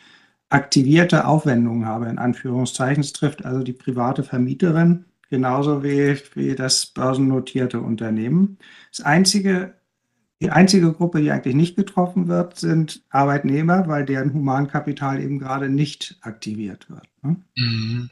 aktivierte 0.49 1.25
Aufwendungen 1.25 1.87
habe, 1.87 2.07
in 2.07 2.19
Anführungszeichen. 2.19 3.01
Es 3.01 3.11
trifft 3.11 3.43
also 3.43 3.63
die 3.63 3.73
private 3.73 4.23
Vermieterin 4.23 5.05
genauso 5.29 5.83
wie, 5.83 6.15
wie 6.35 6.53
das 6.53 6.85
börsennotierte 6.85 7.81
Unternehmen. 7.81 8.59
Das 8.95 9.03
einzige 9.03 9.73
die 10.43 10.51
einzige 10.51 10.91
Gruppe, 10.91 11.21
die 11.21 11.31
eigentlich 11.31 11.55
nicht 11.55 11.77
getroffen 11.77 12.27
wird, 12.27 12.57
sind 12.57 13.01
Arbeitnehmer, 13.09 13.87
weil 13.87 14.05
deren 14.05 14.33
Humankapital 14.33 15.21
eben 15.21 15.39
gerade 15.39 15.69
nicht 15.69 16.17
aktiviert 16.21 16.89
wird. 16.89 17.07
Ne? 17.21 17.37
Mhm. 17.55 18.09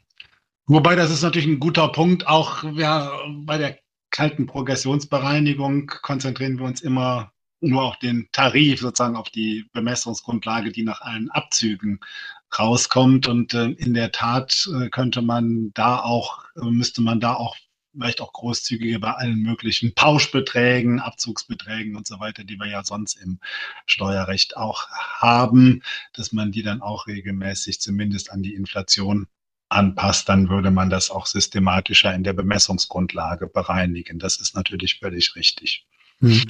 Wobei 0.66 0.96
das 0.96 1.10
ist 1.10 1.22
natürlich 1.22 1.46
ein 1.46 1.60
guter 1.60 1.88
Punkt. 1.88 2.26
Auch 2.26 2.64
ja, 2.72 3.12
bei 3.44 3.58
der 3.58 3.78
kalten 4.10 4.46
Progressionsbereinigung 4.46 5.88
konzentrieren 6.00 6.58
wir 6.58 6.64
uns 6.64 6.80
immer 6.80 7.32
nur 7.60 7.82
auf 7.82 7.98
den 7.98 8.28
Tarif, 8.32 8.80
sozusagen 8.80 9.16
auf 9.16 9.28
die 9.28 9.66
Bemessungsgrundlage, 9.74 10.72
die 10.72 10.82
nach 10.82 11.02
allen 11.02 11.30
Abzügen 11.30 12.00
rauskommt. 12.58 13.28
Und 13.28 13.52
äh, 13.52 13.70
in 13.72 13.92
der 13.92 14.10
Tat 14.10 14.68
äh, 14.74 14.88
könnte 14.88 15.20
man 15.20 15.70
da 15.74 15.98
auch, 16.00 16.44
äh, 16.56 16.64
müsste 16.64 17.02
man 17.02 17.20
da 17.20 17.34
auch 17.34 17.56
vielleicht 17.92 18.20
auch 18.20 18.32
großzügiger 18.32 18.98
bei 18.98 19.12
allen 19.12 19.38
möglichen 19.38 19.94
Pauschbeträgen, 19.94 21.00
Abzugsbeträgen 21.00 21.96
und 21.96 22.06
so 22.06 22.20
weiter, 22.20 22.44
die 22.44 22.58
wir 22.58 22.68
ja 22.68 22.84
sonst 22.84 23.14
im 23.14 23.38
Steuerrecht 23.86 24.56
auch 24.56 24.88
haben, 24.90 25.82
dass 26.12 26.32
man 26.32 26.52
die 26.52 26.62
dann 26.62 26.80
auch 26.80 27.06
regelmäßig 27.06 27.80
zumindest 27.80 28.30
an 28.30 28.42
die 28.42 28.54
Inflation 28.54 29.26
anpasst, 29.68 30.28
dann 30.28 30.48
würde 30.48 30.70
man 30.70 30.90
das 30.90 31.10
auch 31.10 31.26
systematischer 31.26 32.14
in 32.14 32.24
der 32.24 32.34
Bemessungsgrundlage 32.34 33.46
bereinigen. 33.46 34.18
Das 34.18 34.38
ist 34.38 34.54
natürlich 34.54 34.98
völlig 34.98 35.34
richtig. 35.34 35.86
Hm. 36.20 36.42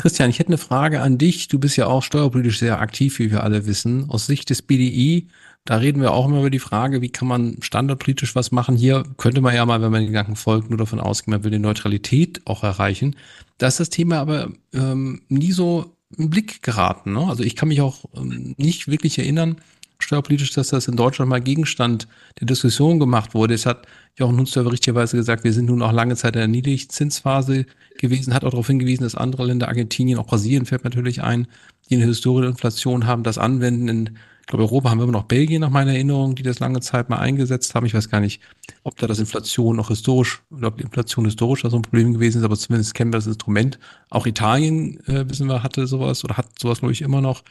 Christian, 0.00 0.30
ich 0.30 0.38
hätte 0.38 0.48
eine 0.48 0.58
Frage 0.58 1.00
an 1.00 1.18
dich. 1.18 1.48
Du 1.48 1.58
bist 1.58 1.76
ja 1.76 1.86
auch 1.86 2.02
steuerpolitisch 2.02 2.58
sehr 2.58 2.80
aktiv, 2.80 3.18
wie 3.18 3.30
wir 3.30 3.44
alle 3.44 3.66
wissen. 3.66 4.08
Aus 4.10 4.26
Sicht 4.26 4.50
des 4.50 4.62
BDI 4.62 5.28
da 5.64 5.76
reden 5.76 6.00
wir 6.00 6.12
auch 6.12 6.26
immer 6.26 6.40
über 6.40 6.50
die 6.50 6.58
Frage, 6.58 7.02
wie 7.02 7.10
kann 7.10 7.28
man 7.28 7.56
standardpolitisch 7.60 8.34
was 8.34 8.50
machen. 8.50 8.76
Hier 8.76 9.04
könnte 9.18 9.40
man 9.40 9.54
ja 9.54 9.66
mal, 9.66 9.82
wenn 9.82 9.92
man 9.92 10.02
den 10.02 10.08
Gedanken 10.08 10.36
folgt, 10.36 10.70
nur 10.70 10.78
davon 10.78 11.00
ausgehen, 11.00 11.32
man 11.32 11.44
will 11.44 11.50
die 11.50 11.58
Neutralität 11.58 12.40
auch 12.46 12.64
erreichen. 12.64 13.16
Da 13.58 13.66
ist 13.66 13.78
das 13.78 13.90
Thema 13.90 14.18
aber 14.18 14.50
ähm, 14.72 15.22
nie 15.28 15.52
so 15.52 15.96
im 16.16 16.30
Blick 16.30 16.62
geraten. 16.62 17.12
Ne? 17.12 17.26
Also 17.26 17.42
ich 17.42 17.56
kann 17.56 17.68
mich 17.68 17.82
auch 17.82 18.06
ähm, 18.16 18.54
nicht 18.56 18.88
wirklich 18.88 19.18
erinnern, 19.18 19.56
steuerpolitisch, 20.02 20.52
dass 20.52 20.68
das 20.68 20.88
in 20.88 20.96
Deutschland 20.96 21.28
mal 21.28 21.40
Gegenstand 21.40 22.08
der 22.38 22.46
Diskussion 22.46 22.98
gemacht 22.98 23.34
wurde. 23.34 23.54
Es 23.54 23.66
hat 23.66 23.86
Jochen 24.18 24.38
Hunsdorfer 24.38 24.72
richtigerweise 24.72 25.16
gesagt, 25.16 25.44
wir 25.44 25.52
sind 25.52 25.66
nun 25.66 25.82
auch 25.82 25.92
lange 25.92 26.16
Zeit 26.16 26.34
in 26.34 26.40
der 26.40 26.48
Niedrigzinsphase 26.48 27.66
gewesen, 27.98 28.34
hat 28.34 28.44
auch 28.44 28.50
darauf 28.50 28.66
hingewiesen, 28.66 29.04
dass 29.04 29.14
andere 29.14 29.46
Länder, 29.46 29.68
Argentinien, 29.68 30.18
auch 30.18 30.26
Brasilien 30.26 30.66
fällt 30.66 30.84
natürlich 30.84 31.22
ein, 31.22 31.46
die 31.88 31.96
eine 31.96 32.06
historische 32.06 32.50
Inflation 32.50 33.06
haben, 33.06 33.22
das 33.22 33.38
anwenden 33.38 33.88
in 33.88 34.10
glaube, 34.50 34.64
Europa 34.64 34.90
haben 34.90 34.98
wir 34.98 35.04
immer 35.04 35.12
noch 35.12 35.24
Belgien 35.24 35.60
nach 35.60 35.70
meiner 35.70 35.92
Erinnerung, 35.92 36.34
die 36.34 36.42
das 36.42 36.58
lange 36.58 36.80
Zeit 36.80 37.08
mal 37.08 37.18
eingesetzt 37.18 37.74
haben. 37.74 37.86
Ich 37.86 37.94
weiß 37.94 38.10
gar 38.10 38.20
nicht, 38.20 38.40
ob 38.82 38.96
da 38.98 39.06
das 39.06 39.18
Inflation 39.18 39.76
noch 39.76 39.88
historisch, 39.88 40.42
oder 40.50 40.68
ob 40.68 40.76
die 40.76 40.82
Inflation 40.82 41.24
historisch 41.24 41.62
so 41.62 41.76
ein 41.76 41.82
Problem 41.82 42.12
gewesen 42.12 42.38
ist, 42.38 42.44
aber 42.44 42.56
zumindest 42.56 42.94
kennen 42.94 43.12
wir 43.12 43.18
das 43.18 43.26
Instrument. 43.26 43.78
Auch 44.10 44.26
Italien, 44.26 45.00
äh, 45.06 45.28
wissen 45.28 45.46
wir, 45.46 45.62
hatte 45.62 45.86
sowas 45.86 46.24
oder 46.24 46.36
hat 46.36 46.46
sowas, 46.58 46.80
glaube 46.80 46.92
ich, 46.92 47.02
immer 47.02 47.20
noch. 47.20 47.42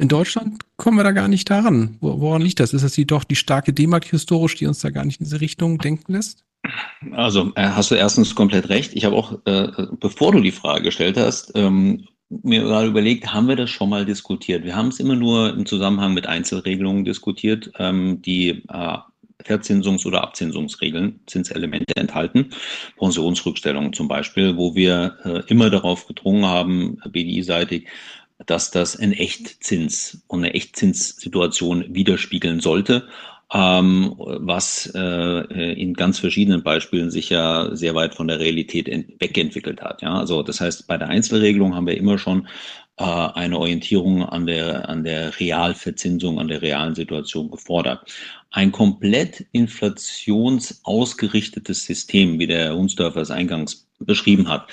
In 0.00 0.06
Deutschland 0.08 0.62
kommen 0.76 0.96
wir 0.96 1.02
da 1.02 1.10
gar 1.10 1.26
nicht 1.26 1.50
daran. 1.50 1.96
Woran 2.00 2.40
liegt 2.40 2.60
das? 2.60 2.72
Ist 2.72 2.82
das 2.82 2.92
die 2.92 3.06
doch 3.06 3.24
die 3.24 3.34
starke 3.34 3.72
D-Mark 3.72 4.04
historisch, 4.04 4.54
die 4.54 4.66
uns 4.66 4.78
da 4.78 4.90
gar 4.90 5.04
nicht 5.04 5.20
in 5.20 5.24
diese 5.24 5.40
Richtung 5.40 5.78
denken 5.78 6.12
lässt? 6.12 6.44
Also 7.12 7.52
äh, 7.56 7.68
hast 7.68 7.90
du 7.90 7.96
erstens 7.96 8.34
komplett 8.34 8.68
recht. 8.68 8.94
Ich 8.94 9.04
habe 9.04 9.16
auch, 9.16 9.38
äh, 9.44 9.68
bevor 9.98 10.32
du 10.32 10.40
die 10.40 10.52
Frage 10.52 10.84
gestellt 10.84 11.16
hast, 11.16 11.50
ähm, 11.56 12.06
mir 12.28 12.62
gerade 12.62 12.88
überlegt, 12.88 13.32
haben 13.32 13.48
wir 13.48 13.56
das 13.56 13.70
schon 13.70 13.88
mal 13.88 14.04
diskutiert? 14.04 14.64
Wir 14.64 14.76
haben 14.76 14.88
es 14.88 15.00
immer 15.00 15.16
nur 15.16 15.52
im 15.54 15.66
Zusammenhang 15.66 16.14
mit 16.14 16.28
Einzelregelungen 16.28 17.04
diskutiert, 17.04 17.70
ähm, 17.78 18.22
die 18.22 18.62
äh, 18.68 18.98
Verzinsungs- 19.44 20.06
oder 20.06 20.22
Abzinsungsregeln, 20.22 21.20
Zinselemente 21.26 21.96
enthalten. 21.96 22.50
Pensionsrückstellungen 22.98 23.92
zum 23.92 24.08
Beispiel, 24.08 24.56
wo 24.56 24.74
wir 24.74 25.16
äh, 25.24 25.42
immer 25.46 25.70
darauf 25.70 26.06
gedrungen 26.06 26.44
haben, 26.44 26.98
BDI-seitig, 27.08 27.88
dass 28.46 28.70
das 28.70 28.96
ein 28.96 29.12
Echtzins 29.12 30.22
und 30.28 30.44
eine 30.44 30.54
Echtzinssituation 30.54 31.94
widerspiegeln 31.94 32.60
sollte 32.60 33.08
ähm, 33.52 34.14
was 34.18 34.90
äh, 34.94 35.72
in 35.72 35.94
ganz 35.94 36.18
verschiedenen 36.18 36.62
Beispielen 36.62 37.10
sich 37.10 37.30
ja 37.30 37.74
sehr 37.74 37.94
weit 37.94 38.14
von 38.14 38.28
der 38.28 38.40
Realität 38.40 38.88
wegentwickelt 39.18 39.80
hat. 39.80 40.02
Ja, 40.02 40.18
also 40.18 40.42
das 40.42 40.60
heißt, 40.60 40.86
bei 40.86 40.98
der 40.98 41.08
Einzelregelung 41.08 41.74
haben 41.74 41.86
wir 41.86 41.96
immer 41.96 42.18
schon 42.18 42.46
äh, 42.98 43.04
eine 43.04 43.58
Orientierung 43.58 44.22
an 44.22 44.44
der, 44.46 44.90
an 44.90 45.02
der 45.02 45.40
Realverzinsung, 45.40 46.38
an 46.38 46.48
der 46.48 46.60
realen 46.60 46.94
Situation 46.94 47.50
gefordert. 47.50 48.12
Ein 48.50 48.70
komplett 48.70 49.46
inflationsausgerichtetes 49.52 51.84
System, 51.84 52.38
wie 52.38 52.46
der 52.46 52.58
Herr 52.58 52.76
Hunsdörfer 52.76 53.22
es 53.22 53.30
eingangs 53.30 53.88
beschrieben 53.98 54.48
hat, 54.48 54.68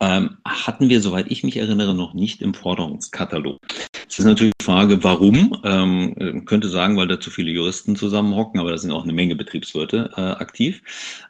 ähm, 0.00 0.36
hatten 0.44 0.88
wir, 0.88 1.00
soweit 1.00 1.30
ich 1.30 1.42
mich 1.42 1.56
erinnere, 1.56 1.94
noch 1.94 2.14
nicht 2.14 2.42
im 2.42 2.54
Forderungskatalog. 2.54 3.60
Es 4.08 4.18
ist 4.18 4.24
natürlich 4.24 4.52
die 4.60 4.64
Frage, 4.64 5.02
warum. 5.02 5.60
Ähm, 5.64 6.44
könnte 6.44 6.68
sagen, 6.68 6.96
weil 6.96 7.08
da 7.08 7.18
zu 7.20 7.30
viele 7.30 7.50
Juristen 7.50 7.96
zusammenhocken, 7.96 8.60
aber 8.60 8.70
da 8.70 8.78
sind 8.78 8.90
auch 8.90 9.04
eine 9.04 9.12
Menge 9.12 9.36
Betriebswirte 9.36 10.10
äh, 10.16 10.20
aktiv. 10.20 10.82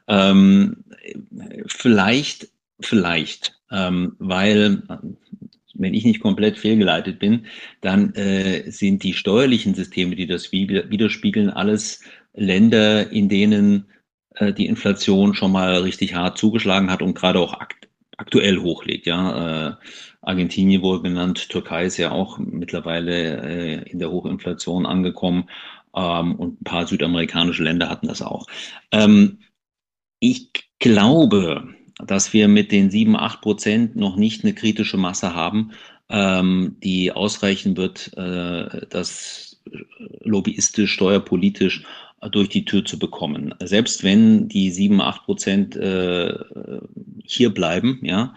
Ähm, 0.08 0.84
vielleicht, 1.66 2.48
vielleicht, 2.80 3.56
ähm, 3.70 4.16
weil 4.18 4.82
wenn 5.74 5.94
ich 5.94 6.04
nicht 6.04 6.20
komplett 6.20 6.58
fehlgeleitet 6.58 7.18
bin, 7.18 7.46
dann 7.80 8.14
äh, 8.14 8.70
sind 8.70 9.02
die 9.02 9.14
steuerlichen 9.14 9.74
Systeme, 9.74 10.16
die 10.16 10.26
das 10.26 10.52
widerspiegeln, 10.52 11.50
alles 11.50 12.00
Länder, 12.34 13.10
in 13.10 13.28
denen 13.28 13.86
äh, 14.36 14.52
die 14.52 14.66
Inflation 14.66 15.34
schon 15.34 15.52
mal 15.52 15.76
richtig 15.78 16.14
hart 16.14 16.38
zugeschlagen 16.38 16.90
hat 16.90 17.02
und 17.02 17.14
gerade 17.14 17.38
auch 17.38 17.52
aktuell 18.16 18.58
hochlegt. 18.58 19.06
Ja, 19.06 19.68
äh, 19.68 19.74
Argentinien 20.22 20.82
wurde 20.82 21.04
genannt, 21.04 21.48
Türkei 21.48 21.86
ist 21.86 21.96
ja 21.98 22.10
auch 22.10 22.38
mittlerweile 22.38 23.42
äh, 23.42 23.90
in 23.90 23.98
der 23.98 24.10
Hochinflation 24.10 24.86
angekommen 24.86 25.48
ähm, 25.94 26.34
und 26.36 26.60
ein 26.60 26.64
paar 26.64 26.86
südamerikanische 26.86 27.62
Länder 27.62 27.88
hatten 27.88 28.08
das 28.08 28.22
auch. 28.22 28.46
Ähm, 28.92 29.38
ich 30.20 30.50
glaube, 30.78 31.68
dass 31.98 32.32
wir 32.32 32.48
mit 32.48 32.72
den 32.72 32.90
sieben, 32.90 33.16
acht 33.16 33.40
Prozent 33.40 33.96
noch 33.96 34.16
nicht 34.16 34.44
eine 34.44 34.54
kritische 34.54 34.96
Masse 34.96 35.34
haben, 35.34 35.72
ähm, 36.08 36.76
die 36.82 37.12
ausreichen 37.12 37.76
wird, 37.76 38.12
äh, 38.16 38.86
das 38.88 39.62
lobbyistisch, 40.20 40.92
steuerpolitisch 40.92 41.84
durch 42.30 42.48
die 42.48 42.64
Tür 42.64 42.84
zu 42.84 42.98
bekommen. 42.98 43.54
Selbst 43.62 44.02
wenn 44.02 44.48
die 44.48 44.70
sieben, 44.70 45.00
acht 45.00 45.24
Prozent 45.24 45.76
äh, 45.76 46.34
hier 47.24 47.52
bleiben, 47.52 48.00
ja, 48.02 48.34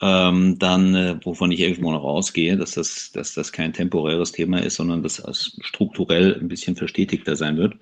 ähm, 0.00 0.58
dann, 0.58 0.94
äh, 0.94 1.16
wovon 1.24 1.50
ich 1.50 1.60
irgendwo 1.60 1.90
noch 1.90 2.04
ausgehe, 2.04 2.56
dass 2.56 2.72
das, 2.72 3.10
dass 3.12 3.34
das 3.34 3.52
kein 3.52 3.72
temporäres 3.72 4.32
Thema 4.32 4.62
ist, 4.62 4.76
sondern 4.76 5.02
dass 5.02 5.16
das 5.16 5.56
strukturell 5.60 6.38
ein 6.40 6.48
bisschen 6.48 6.76
verstetigter 6.76 7.34
sein 7.34 7.56
wird, 7.56 7.74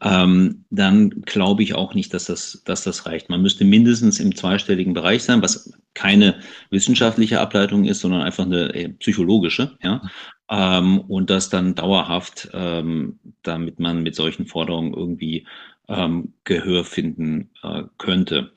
ähm, 0.00 0.64
dann 0.70 1.10
glaube 1.22 1.64
ich 1.64 1.74
auch 1.74 1.94
nicht, 1.94 2.14
dass 2.14 2.26
das, 2.26 2.62
dass 2.64 2.84
das 2.84 3.06
reicht. 3.06 3.28
Man 3.28 3.42
müsste 3.42 3.64
mindestens 3.64 4.20
im 4.20 4.36
zweistelligen 4.36 4.94
Bereich 4.94 5.24
sein, 5.24 5.42
was 5.42 5.72
keine 5.94 6.38
wissenschaftliche 6.70 7.40
Ableitung 7.40 7.84
ist, 7.84 8.00
sondern 8.00 8.22
einfach 8.22 8.44
eine 8.44 8.72
äh, 8.74 8.88
psychologische, 8.90 9.76
ja. 9.82 10.02
Ähm, 10.50 11.00
und 11.00 11.28
das 11.28 11.50
dann 11.50 11.74
dauerhaft, 11.74 12.48
ähm, 12.54 13.18
damit 13.42 13.80
man 13.80 14.02
mit 14.02 14.14
solchen 14.14 14.46
Forderungen 14.46 14.94
irgendwie 14.94 15.46
ähm, 15.88 16.34
Gehör 16.44 16.84
finden 16.84 17.50
äh, 17.62 17.82
könnte. 17.98 18.52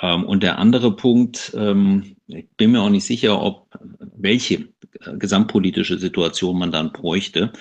Ähm, 0.00 0.24
und 0.24 0.42
der 0.42 0.58
andere 0.58 0.94
Punkt, 0.94 1.52
ähm, 1.56 2.16
ich 2.26 2.48
bin 2.56 2.72
mir 2.72 2.82
auch 2.82 2.90
nicht 2.90 3.04
sicher, 3.04 3.40
ob 3.40 3.68
welche 4.16 4.54
äh, 5.00 5.16
gesamtpolitische 5.18 5.98
Situation 5.98 6.58
man 6.58 6.72
dann 6.72 6.92
bräuchte, 6.92 7.52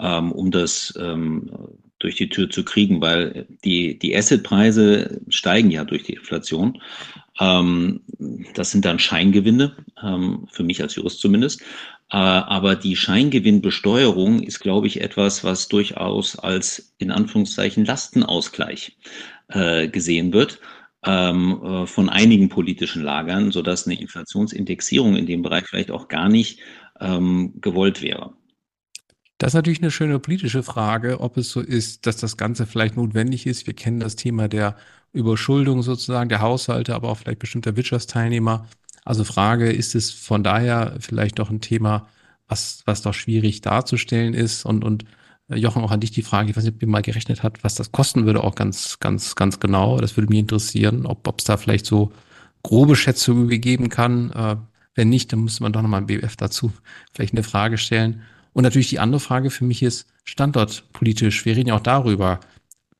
ähm, 0.00 0.32
um 0.32 0.50
das 0.50 0.98
durch 2.00 2.16
die 2.16 2.28
Tür 2.28 2.50
zu 2.50 2.64
kriegen, 2.64 3.00
weil 3.00 3.46
die, 3.64 3.98
die 3.98 4.14
Assetpreise 4.14 5.22
steigen 5.28 5.70
ja 5.70 5.84
durch 5.84 6.02
die 6.02 6.14
Inflation. 6.14 6.82
Das 7.38 8.70
sind 8.70 8.84
dann 8.84 8.98
Scheingewinne, 8.98 9.74
für 9.96 10.62
mich 10.62 10.82
als 10.82 10.96
Jurist 10.96 11.20
zumindest. 11.20 11.62
Äh, 12.10 12.16
aber 12.16 12.76
die 12.76 12.96
Scheingewinnbesteuerung 12.96 14.42
ist, 14.42 14.60
glaube 14.60 14.86
ich, 14.86 15.00
etwas, 15.00 15.42
was 15.42 15.68
durchaus 15.68 16.38
als 16.38 16.94
in 16.98 17.10
Anführungszeichen 17.10 17.84
Lastenausgleich 17.84 18.96
äh, 19.48 19.88
gesehen 19.88 20.32
wird 20.32 20.60
ähm, 21.06 21.60
äh, 21.62 21.86
von 21.86 22.08
einigen 22.08 22.48
politischen 22.48 23.02
Lagern, 23.02 23.52
sodass 23.52 23.86
eine 23.86 24.00
Inflationsindexierung 24.00 25.16
in 25.16 25.26
dem 25.26 25.42
Bereich 25.42 25.64
vielleicht 25.66 25.90
auch 25.90 26.08
gar 26.08 26.28
nicht 26.28 26.60
ähm, 27.00 27.54
gewollt 27.60 28.02
wäre. 28.02 28.32
Das 29.38 29.50
ist 29.50 29.54
natürlich 29.54 29.82
eine 29.82 29.90
schöne 29.90 30.18
politische 30.20 30.62
Frage, 30.62 31.20
ob 31.20 31.36
es 31.36 31.50
so 31.50 31.60
ist, 31.60 32.06
dass 32.06 32.16
das 32.16 32.36
Ganze 32.36 32.66
vielleicht 32.66 32.96
notwendig 32.96 33.46
ist. 33.46 33.66
Wir 33.66 33.74
kennen 33.74 34.00
das 34.00 34.16
Thema 34.16 34.48
der 34.48 34.76
Überschuldung 35.12 35.82
sozusagen 35.82 36.28
der 36.28 36.40
Haushalte, 36.40 36.94
aber 36.94 37.08
auch 37.08 37.18
vielleicht 37.18 37.40
bestimmter 37.40 37.76
Wirtschaftsteilnehmer. 37.76 38.68
Also 39.04 39.24
Frage, 39.24 39.70
ist 39.70 39.94
es 39.94 40.10
von 40.10 40.42
daher 40.42 40.96
vielleicht 41.00 41.38
doch 41.38 41.50
ein 41.50 41.60
Thema, 41.60 42.08
was, 42.48 42.82
was 42.86 43.02
doch 43.02 43.14
schwierig 43.14 43.60
darzustellen 43.60 44.34
ist 44.34 44.64
und, 44.64 44.84
und 44.84 45.04
Jochen, 45.48 45.82
auch 45.82 45.90
an 45.90 46.00
dich 46.00 46.10
die 46.10 46.22
Frage, 46.22 46.50
ich 46.50 46.56
weiß 46.56 46.64
nicht, 46.64 46.76
ob 46.76 46.82
ihr 46.82 46.88
mal 46.88 47.02
gerechnet 47.02 47.42
hat, 47.42 47.62
was 47.62 47.74
das 47.74 47.92
kosten 47.92 48.24
würde, 48.24 48.42
auch 48.42 48.54
ganz, 48.54 48.98
ganz, 48.98 49.34
ganz 49.34 49.60
genau. 49.60 49.98
Das 49.98 50.16
würde 50.16 50.30
mich 50.30 50.38
interessieren, 50.38 51.04
ob 51.04 51.38
es 51.38 51.44
da 51.44 51.56
vielleicht 51.56 51.84
so 51.86 52.12
grobe 52.62 52.96
Schätzungen 52.96 53.48
gegeben 53.48 53.90
kann. 53.90 54.30
Äh, 54.32 54.56
wenn 54.94 55.10
nicht, 55.10 55.32
dann 55.32 55.40
müsste 55.40 55.62
man 55.62 55.72
doch 55.72 55.82
nochmal 55.82 56.00
im 56.00 56.06
BF 56.06 56.36
dazu 56.36 56.72
vielleicht 57.12 57.34
eine 57.34 57.42
Frage 57.42 57.78
stellen. 57.78 58.22
Und 58.52 58.62
natürlich 58.62 58.88
die 58.88 59.00
andere 59.00 59.20
Frage 59.20 59.50
für 59.50 59.64
mich 59.64 59.82
ist 59.82 60.06
standortpolitisch. 60.24 61.44
Wir 61.44 61.56
reden 61.56 61.68
ja 61.68 61.74
auch 61.74 61.80
darüber. 61.80 62.40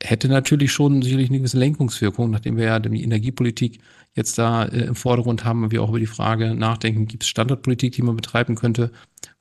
Hätte 0.07 0.29
natürlich 0.29 0.71
schon 0.71 1.01
sicherlich 1.01 1.31
eine 1.31 1.39
gewisse 1.39 1.59
Lenkungswirkung, 1.59 2.31
nachdem 2.31 2.59
wir 2.59 2.65
ja 2.65 2.79
die 2.79 3.03
Energiepolitik 3.03 3.81
jetzt 4.15 4.37
da 4.37 4.67
äh, 4.67 4.85
im 4.85 4.95
Vordergrund 4.95 5.47
haben 5.47 5.65
und 5.65 5.73
wir 5.73 5.83
auch 5.83 5.89
über 5.89 5.99
die 5.99 6.07
Frage 6.07 6.55
nachdenken, 6.55 7.07
gibt 7.07 7.23
es 7.23 7.29
Standortpolitik, 7.31 7.95
die 7.95 8.03
man 8.03 8.15
betreiben 8.15 8.55
könnte? 8.55 8.91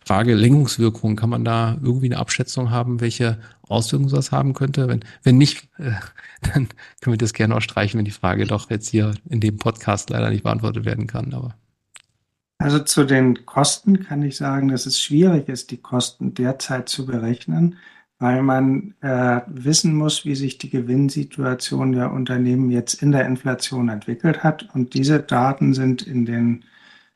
Frage 0.06 0.34
Lenkungswirkung, 0.34 1.18
kann 1.18 1.30
man 1.30 1.44
da 1.44 1.78
irgendwie 1.82 2.06
eine 2.06 2.18
Abschätzung 2.18 2.72
haben, 2.72 3.02
welche 3.02 3.40
Auswirkungen 3.68 4.10
das 4.14 4.32
haben 4.32 4.54
könnte? 4.54 4.88
Wenn, 4.88 5.04
wenn 5.24 5.38
nicht, 5.38 5.68
äh, 5.80 5.92
dann 6.42 6.70
können 7.02 7.14
wir 7.14 7.18
das 7.18 7.34
gerne 7.34 7.58
auch 7.58 7.62
streichen, 7.62 7.98
wenn 7.98 8.06
die 8.06 8.12
Frage 8.12 8.46
doch 8.46 8.70
jetzt 8.70 8.88
hier 8.88 9.16
in 9.30 9.42
dem 9.42 9.58
Podcast 9.58 10.12
leider 10.12 10.30
nicht 10.30 10.44
beantwortet 10.44 10.86
werden 10.86 11.08
kann. 11.08 11.34
Aber 11.34 11.56
also 12.58 12.80
zu 12.80 13.04
den 13.04 13.46
Kosten 13.46 14.02
kann 14.06 14.24
ich 14.24 14.38
sagen, 14.38 14.70
dass 14.70 14.86
es 14.86 15.02
schwierig 15.02 15.50
ist, 15.50 15.72
die 15.72 15.82
Kosten 15.82 16.34
derzeit 16.34 16.88
zu 16.88 17.06
berechnen, 17.06 17.76
weil 18.20 18.42
man 18.42 18.94
äh, 19.02 19.42
wissen 19.48 19.96
muss, 19.96 20.26
wie 20.26 20.36
sich 20.36 20.58
die 20.58 20.70
Gewinnsituation 20.70 21.92
der 21.92 22.12
Unternehmen 22.12 22.70
jetzt 22.72 23.02
in 23.02 23.12
der 23.12 23.26
Inflation 23.26 23.90
entwickelt 23.90 24.44
hat. 24.44 24.70
Und 24.74 24.94
diese 24.94 25.20
Daten 25.20 25.74
sind 25.74 26.02
in 26.04 26.26
den 26.26 26.64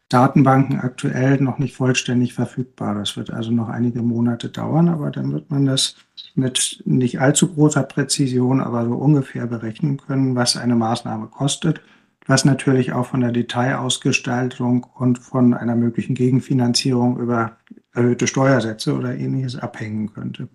Datenbanken 0.10 0.80
aktuell 0.80 1.42
noch 1.42 1.60
nicht 1.60 1.76
vollständig 1.76 2.34
verfügbar. 2.34 2.96
Das 2.96 3.18
wird 3.18 3.30
also 3.30 3.52
noch 3.52 3.68
einige 3.68 4.02
Monate 4.02 4.50
dauern, 4.50 4.88
aber 4.88 5.12
dann 5.12 5.34
wird 5.34 5.52
man 5.52 5.66
das 5.66 5.96
mit 6.34 6.82
nicht 6.86 7.20
allzu 7.20 7.54
großer 7.54 7.84
Präzision, 7.84 8.62
aber 8.62 8.86
so 8.86 8.94
ungefähr 8.94 9.48
berechnen 9.48 9.98
können, 9.98 10.36
was 10.36 10.56
eine 10.56 10.76
Maßnahme 10.76 11.28
kostet, 11.28 11.82
was 12.26 12.46
natürlich 12.46 12.94
auch 12.94 13.08
von 13.08 13.20
der 13.20 13.32
Detailausgestaltung 13.32 14.86
und 14.96 15.20
von 15.20 15.54
einer 15.54 15.76
möglichen 15.76 16.16
Gegenfinanzierung 16.16 17.18
über 17.20 17.58
erhöhte 17.98 18.28
Steuersätze 18.28 18.96
oder 18.96 19.16
ähnliches 19.16 19.58
abhängen 19.58 20.14
könnte. 20.14 20.48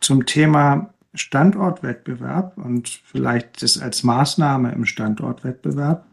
Zum 0.00 0.26
Thema 0.26 0.92
Standortwettbewerb 1.14 2.58
und 2.58 2.88
vielleicht 3.04 3.62
das 3.62 3.80
als 3.80 4.02
Maßnahme 4.02 4.72
im 4.72 4.84
Standortwettbewerb 4.84 6.06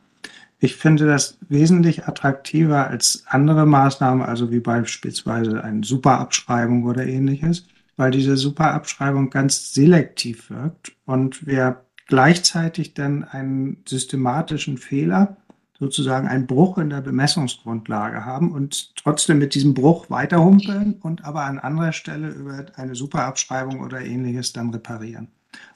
ich 0.59 0.75
finde 0.75 1.05
das 1.05 1.37
wesentlich 1.47 2.05
attraktiver 2.05 2.87
als 2.87 3.23
andere 3.27 3.65
Maßnahmen, 3.65 4.21
also 4.21 4.51
wie 4.51 4.59
beispielsweise 4.59 5.63
eine 5.63 5.85
Superabschreibung 5.85 6.83
oder 6.83 7.05
ähnliches, 7.05 7.65
weil 7.95 8.11
diese 8.11 8.35
Superabschreibung 8.35 9.29
ganz 9.29 9.73
selektiv 9.73 10.49
wirkt 10.49 10.91
und 11.05 11.47
wir 11.47 11.85
gleichzeitig 12.07 12.93
dann 12.93 13.23
einen 13.23 13.77
systematischen 13.87 14.77
Fehler, 14.77 15.37
sozusagen 15.79 16.27
einen 16.27 16.47
Bruch 16.47 16.77
in 16.77 16.89
der 16.89 17.01
Bemessungsgrundlage 17.01 18.25
haben 18.25 18.51
und 18.51 18.95
trotzdem 18.95 19.39
mit 19.39 19.55
diesem 19.55 19.73
Bruch 19.73 20.09
weiterhumpeln 20.09 20.95
und 21.01 21.23
aber 21.23 21.45
an 21.45 21.59
anderer 21.59 21.93
Stelle 21.93 22.29
über 22.29 22.65
eine 22.75 22.95
Superabschreibung 22.95 23.79
oder 23.79 24.01
ähnliches 24.01 24.51
dann 24.51 24.71
reparieren. 24.71 25.29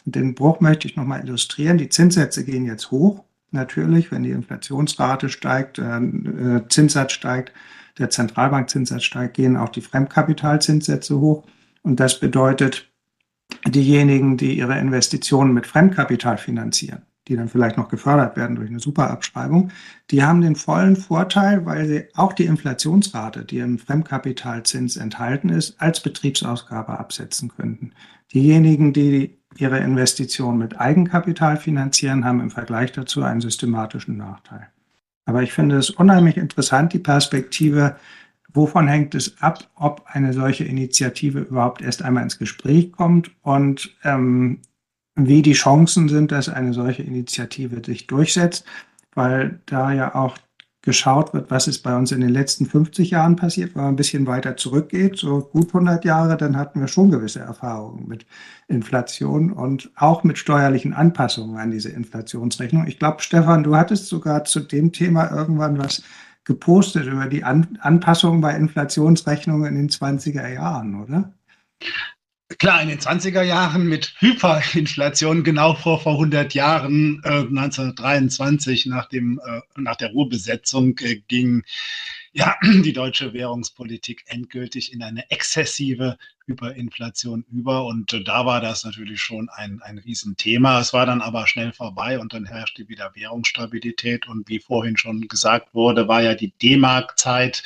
Und 0.05 0.15
den 0.15 0.35
Bruch 0.35 0.59
möchte 0.59 0.87
ich 0.87 0.95
nochmal 0.95 1.23
illustrieren. 1.23 1.77
Die 1.77 1.89
Zinssätze 1.89 2.43
gehen 2.43 2.65
jetzt 2.65 2.91
hoch 2.91 3.23
natürlich, 3.53 4.11
wenn 4.11 4.23
die 4.23 4.31
Inflationsrate 4.31 5.29
steigt, 5.29 5.79
äh, 5.79 5.97
äh, 5.97 6.67
Zinssatz 6.67 7.13
steigt, 7.13 7.53
der 7.97 8.09
Zentralbankzinssatz 8.09 9.03
steigt, 9.03 9.35
gehen 9.35 9.55
auch 9.55 9.69
die 9.69 9.81
Fremdkapitalzinssätze 9.81 11.19
hoch. 11.19 11.43
Und 11.83 11.99
das 11.99 12.19
bedeutet, 12.19 12.89
diejenigen, 13.67 14.37
die 14.37 14.57
ihre 14.57 14.79
Investitionen 14.79 15.53
mit 15.53 15.67
Fremdkapital 15.67 16.37
finanzieren, 16.37 17.03
die 17.27 17.35
dann 17.35 17.47
vielleicht 17.47 17.77
noch 17.77 17.87
gefördert 17.87 18.35
werden 18.35 18.55
durch 18.55 18.69
eine 18.69 18.79
Superabschreibung, 18.79 19.71
die 20.11 20.23
haben 20.23 20.41
den 20.41 20.55
vollen 20.55 20.95
Vorteil, 20.95 21.65
weil 21.65 21.85
sie 21.85 22.05
auch 22.15 22.33
die 22.33 22.45
Inflationsrate, 22.45 23.45
die 23.45 23.59
im 23.59 23.79
Fremdkapitalzins 23.79 24.97
enthalten 24.97 25.49
ist, 25.49 25.79
als 25.81 26.01
Betriebsausgabe 26.01 26.99
absetzen 26.99 27.49
könnten. 27.49 27.93
Diejenigen, 28.33 28.93
die 28.93 29.37
ihre 29.57 29.79
Investitionen 29.79 30.57
mit 30.57 30.79
Eigenkapital 30.79 31.57
finanzieren, 31.57 32.25
haben 32.25 32.41
im 32.41 32.51
Vergleich 32.51 32.91
dazu 32.91 33.23
einen 33.23 33.41
systematischen 33.41 34.17
Nachteil. 34.17 34.67
Aber 35.25 35.43
ich 35.43 35.53
finde 35.53 35.77
es 35.77 35.89
unheimlich 35.89 36.37
interessant, 36.37 36.93
die 36.93 36.99
Perspektive, 36.99 37.95
wovon 38.53 38.87
hängt 38.87 39.15
es 39.15 39.41
ab, 39.41 39.69
ob 39.75 40.05
eine 40.07 40.33
solche 40.33 40.65
Initiative 40.65 41.39
überhaupt 41.39 41.81
erst 41.81 42.01
einmal 42.01 42.23
ins 42.23 42.39
Gespräch 42.39 42.91
kommt 42.91 43.31
und 43.41 43.95
ähm, 44.03 44.59
wie 45.15 45.41
die 45.41 45.53
Chancen 45.53 46.09
sind, 46.09 46.31
dass 46.31 46.49
eine 46.49 46.73
solche 46.73 47.03
Initiative 47.03 47.81
sich 47.85 48.07
durchsetzt, 48.07 48.65
weil 49.13 49.59
da 49.65 49.93
ja 49.93 50.15
auch 50.15 50.37
geschaut 50.83 51.33
wird, 51.33 51.49
was 51.49 51.67
ist 51.67 51.79
bei 51.79 51.95
uns 51.95 52.11
in 52.11 52.19
den 52.19 52.29
letzten 52.29 52.65
50 52.65 53.11
Jahren 53.11 53.37
passiert, 53.37 53.73
wenn 53.73 53.83
man 53.83 53.93
ein 53.93 53.95
bisschen 53.95 54.27
weiter 54.27 54.57
zurückgeht, 54.57 55.17
so 55.17 55.39
gut 55.39 55.69
100 55.69 56.03
Jahre, 56.03 56.35
dann 56.35 56.57
hatten 56.57 56.81
wir 56.81 56.89
schon 56.89 57.09
gewisse 57.09 57.39
Erfahrungen 57.39 58.05
mit 58.07 58.25
Inflation 58.67 59.53
und 59.53 59.91
auch 59.95 60.25
mit 60.25 60.37
steuerlichen 60.37 60.93
Anpassungen 60.93 61.57
an 61.57 61.71
diese 61.71 61.89
Inflationsrechnung. 61.89 62.85
Ich 62.85 62.99
glaube, 62.99 63.21
Stefan, 63.21 63.63
du 63.63 63.77
hattest 63.77 64.07
sogar 64.07 64.43
zu 64.43 64.59
dem 64.59 64.91
Thema 64.91 65.31
irgendwann 65.31 65.77
was 65.77 66.03
gepostet 66.43 67.05
über 67.05 67.27
die 67.27 67.45
An 67.45 67.79
Anpassungen 67.81 68.41
bei 68.41 68.53
Inflationsrechnungen 68.53 69.67
in 69.67 69.75
den 69.75 69.89
20er 69.89 70.49
Jahren, 70.49 71.01
oder? 71.01 71.33
Klar, 72.57 72.81
in 72.81 72.89
den 72.89 72.99
20er 72.99 73.41
Jahren 73.41 73.87
mit 73.87 74.13
Hyperinflation, 74.19 75.43
genau 75.43 75.75
vor, 75.75 75.99
vor 75.99 76.13
100 76.13 76.53
Jahren, 76.53 77.21
äh, 77.23 77.29
1923, 77.29 78.85
nach, 78.87 79.07
dem, 79.07 79.39
äh, 79.45 79.61
nach 79.79 79.95
der 79.95 80.11
Ruhrbesetzung, 80.11 80.97
äh, 80.99 81.21
ging 81.27 81.63
ja, 82.33 82.55
die 82.63 82.93
deutsche 82.93 83.31
Währungspolitik 83.33 84.23
endgültig 84.25 84.91
in 84.91 85.03
eine 85.03 85.29
exzessive 85.29 86.17
Hyperinflation 86.47 87.45
über. 87.51 87.85
Und 87.85 88.11
äh, 88.11 88.23
da 88.23 88.45
war 88.45 88.59
das 88.59 88.83
natürlich 88.83 89.21
schon 89.21 89.49
ein, 89.49 89.81
ein 89.83 89.99
Riesenthema. 89.99 90.79
Es 90.79 90.93
war 90.93 91.05
dann 91.05 91.21
aber 91.21 91.47
schnell 91.47 91.71
vorbei 91.73 92.19
und 92.19 92.33
dann 92.33 92.45
herrschte 92.45 92.89
wieder 92.89 93.11
Währungsstabilität. 93.13 94.27
Und 94.27 94.49
wie 94.49 94.59
vorhin 94.59 94.97
schon 94.97 95.21
gesagt 95.27 95.73
wurde, 95.75 96.07
war 96.07 96.23
ja 96.23 96.33
die 96.33 96.51
D-Mark-Zeit 96.51 97.61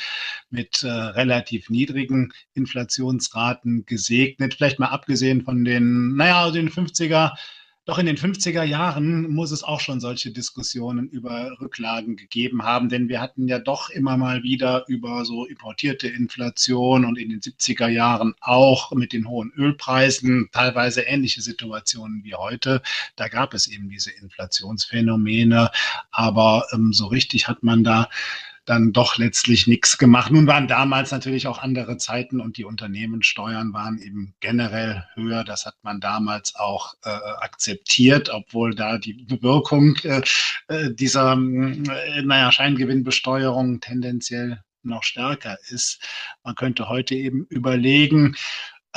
mit 0.50 0.82
äh, 0.82 0.88
relativ 0.88 1.70
niedrigen 1.70 2.32
Inflationsraten 2.52 3.86
gesegnet. 3.86 4.54
Vielleicht 4.54 4.78
mal 4.78 4.88
abgesehen 4.88 5.42
von 5.42 5.64
den, 5.64 6.14
naja, 6.14 6.50
den 6.50 6.68
50er 6.68 7.32
doch 7.88 7.96
in 7.96 8.04
den 8.04 8.18
50er 8.18 8.64
Jahren 8.64 9.30
muss 9.30 9.50
es 9.50 9.64
auch 9.64 9.80
schon 9.80 9.98
solche 9.98 10.30
Diskussionen 10.30 11.08
über 11.08 11.58
Rücklagen 11.58 12.16
gegeben 12.16 12.62
haben, 12.62 12.90
denn 12.90 13.08
wir 13.08 13.18
hatten 13.18 13.48
ja 13.48 13.58
doch 13.58 13.88
immer 13.88 14.18
mal 14.18 14.42
wieder 14.42 14.84
über 14.88 15.24
so 15.24 15.46
importierte 15.46 16.06
Inflation 16.06 17.06
und 17.06 17.16
in 17.16 17.30
den 17.30 17.40
70er 17.40 17.88
Jahren 17.88 18.34
auch 18.40 18.92
mit 18.92 19.14
den 19.14 19.26
hohen 19.26 19.50
Ölpreisen 19.56 20.50
teilweise 20.52 21.00
ähnliche 21.00 21.40
Situationen 21.40 22.24
wie 22.24 22.34
heute. 22.34 22.82
Da 23.16 23.28
gab 23.28 23.54
es 23.54 23.68
eben 23.68 23.88
diese 23.88 24.10
Inflationsphänomene, 24.10 25.70
aber 26.10 26.66
ähm, 26.74 26.92
so 26.92 27.06
richtig 27.06 27.48
hat 27.48 27.62
man 27.62 27.84
da 27.84 28.10
dann 28.68 28.92
doch 28.92 29.16
letztlich 29.16 29.66
nichts 29.66 29.96
gemacht. 29.96 30.30
Nun 30.30 30.46
waren 30.46 30.68
damals 30.68 31.10
natürlich 31.10 31.46
auch 31.46 31.58
andere 31.58 31.96
Zeiten 31.96 32.40
und 32.40 32.58
die 32.58 32.64
Unternehmenssteuern 32.64 33.72
waren 33.72 33.98
eben 33.98 34.34
generell 34.40 35.04
höher. 35.14 35.42
Das 35.44 35.64
hat 35.64 35.76
man 35.82 36.00
damals 36.00 36.54
auch 36.54 36.94
äh, 37.04 37.08
akzeptiert, 37.08 38.28
obwohl 38.28 38.74
da 38.74 38.98
die 38.98 39.24
Wirkung 39.40 39.96
äh, 40.02 40.22
äh 40.68 40.92
dieser, 40.92 41.32
äh, 41.32 42.22
naja, 42.22 42.52
Scheingewinnbesteuerung 42.52 43.80
tendenziell 43.80 44.62
noch 44.82 45.02
stärker 45.02 45.56
ist. 45.68 46.00
Man 46.44 46.54
könnte 46.54 46.88
heute 46.88 47.14
eben 47.14 47.46
überlegen, 47.48 48.36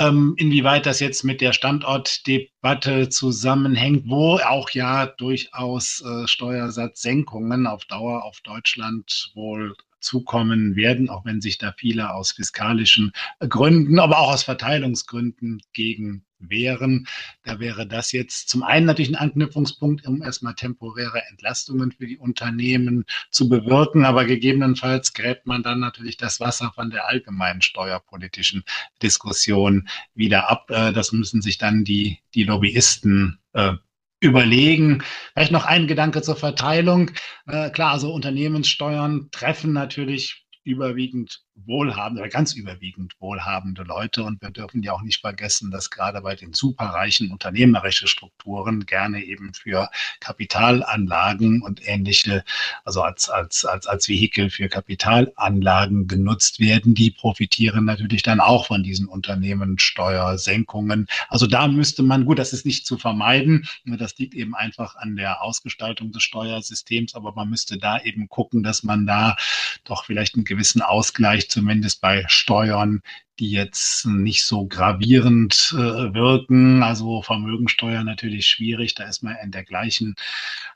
ähm, 0.02 0.34
inwieweit 0.38 0.86
das 0.88 1.00
jetzt 1.00 1.24
mit 1.24 1.42
der 1.42 1.54
Standortdebatte 1.54 3.10
zusammenhängt, 3.10 4.10
wo 4.10 4.38
auch 4.38 4.72
ja 4.72 5.06
durchaus 5.06 6.04
äh, 6.04 6.28
Steuersatzsenkungen 6.28 7.68
auf 7.68 7.86
Dauer 7.86 8.24
auf 8.24 8.42
Deutschland 8.42 9.32
wohl 9.36 9.76
zukommen 10.02 10.76
werden, 10.76 11.10
auch 11.10 11.26
wenn 11.26 11.42
sich 11.42 11.58
da 11.58 11.74
viele 11.78 12.14
aus 12.14 12.32
fiskalischen 12.32 13.12
Gründen, 13.40 14.00
aber 14.00 14.20
auch 14.20 14.34
aus 14.34 14.44
Verteilungsgründen 14.44 15.62
gegen 15.74 16.26
wehren. 16.50 17.08
Da 17.44 17.60
wäre 17.60 17.88
das 17.88 18.12
jetzt 18.12 18.50
zum 18.50 18.64
einen 18.64 18.86
natürlich 18.86 19.12
ein 19.12 19.16
Anknüpfungspunkt, 19.16 20.08
um 20.08 20.22
erstmal 20.22 20.56
temporäre 20.56 21.22
Entlastungen 21.30 21.92
für 21.92 22.08
die 22.08 22.18
Unternehmen 22.18 23.06
zu 23.30 23.48
bewirken, 23.48 24.06
aber 24.06 24.26
gegebenenfalls 24.26 25.14
gräbt 25.14 25.46
man 25.46 25.64
dann 25.64 25.80
natürlich 25.80 26.18
das 26.18 26.40
Wasser 26.40 26.72
von 26.74 26.90
der 26.90 27.08
allgemeinen 27.08 27.62
steuerpolitischen 27.62 28.64
Diskussion 29.02 29.88
wieder 30.14 30.50
ab. 30.50 30.70
Äh, 30.70 30.94
das 30.94 31.12
müssen 31.12 31.42
sich 31.42 31.58
dann 31.58 31.84
die, 31.84 32.20
die 32.34 32.44
Lobbyisten 32.44 33.40
äh, 33.54 33.74
überlegen. 34.22 35.04
Vielleicht 35.34 35.52
noch 35.52 35.66
ein 35.66 35.88
Gedanke 35.88 36.22
zur 36.22 36.38
Verteilung. 36.38 37.12
Äh, 37.48 37.72
klar, 37.72 37.92
also 37.92 38.14
Unternehmenssteuern 38.14 39.30
treffen 39.32 39.74
natürlich 39.74 40.46
überwiegend 40.64 41.42
wohlhabende, 41.66 42.22
oder 42.22 42.30
ganz 42.30 42.54
überwiegend 42.54 43.14
wohlhabende 43.20 43.84
Leute. 43.84 44.24
Und 44.24 44.42
wir 44.42 44.52
dürfen 44.52 44.84
ja 44.84 44.94
auch 44.94 45.02
nicht 45.02 45.22
vergessen, 45.22 45.72
dass 45.72 45.90
gerade 45.90 46.22
bei 46.22 46.36
den 46.36 46.54
superreichen 46.54 47.32
unternehmerische 47.32 48.08
Strukturen 48.08 48.86
gerne 48.86 49.24
eben 49.24 49.54
für 49.54 49.90
Kapitalanlagen 50.20 51.62
und 51.62 51.88
ähnliche, 51.88 52.44
also 52.84 53.02
als, 53.02 53.30
als, 53.30 53.66
als, 53.66 53.88
als 53.88 54.08
Vehikel 54.08 54.50
für 54.50 54.70
Kapitalanlagen 54.70 56.08
genutzt 56.08 56.60
werden. 56.60 56.96
Die 56.96 57.12
profitieren 57.12 57.86
natürlich 57.86 58.24
dann 58.24 58.40
auch 58.40 58.68
von 58.68 58.84
diesen 58.84 59.08
Unternehmenssteuersenkungen. 59.08 61.08
Also 61.30 61.48
da 61.48 61.68
müsste 61.68 62.04
man, 62.04 62.26
gut, 62.26 62.40
das 62.40 62.54
ist 62.54 62.66
nicht 62.66 62.86
zu 62.86 62.98
vermeiden. 62.98 63.68
Das 63.86 64.18
liegt 64.18 64.34
eben 64.34 64.56
einfach 64.56 64.96
an 64.96 65.16
der 65.16 65.42
Ausgestaltung 65.42 66.12
des 66.12 66.24
Steuersystems, 66.24 67.16
aber 67.16 67.34
man 67.34 67.50
müsste 67.50 67.78
da 67.78 68.00
eben 68.02 68.30
gucken, 68.30 68.64
dass 68.64 68.84
man 68.84 69.06
da 69.06 69.36
doch 69.84 70.06
vielleicht 70.06 70.36
einen 70.36 70.46
gewissen 70.46 70.82
Ausgleich 70.82 71.50
zumindest 71.52 72.02
bei 72.02 72.26
Steuern, 72.28 73.02
die 73.40 73.52
jetzt 73.52 74.06
nicht 74.06 74.46
so 74.46 74.68
gravierend 74.68 75.74
äh, 75.74 76.14
wirken. 76.14 76.84
Also 76.84 77.22
Vermögensteuer 77.22 78.04
natürlich 78.04 78.48
schwierig. 78.48 78.96
Da 78.96 79.06
ist 79.06 79.24
man 79.24 79.38
in 79.44 79.52
der 79.52 79.64
gleichen 79.64 80.16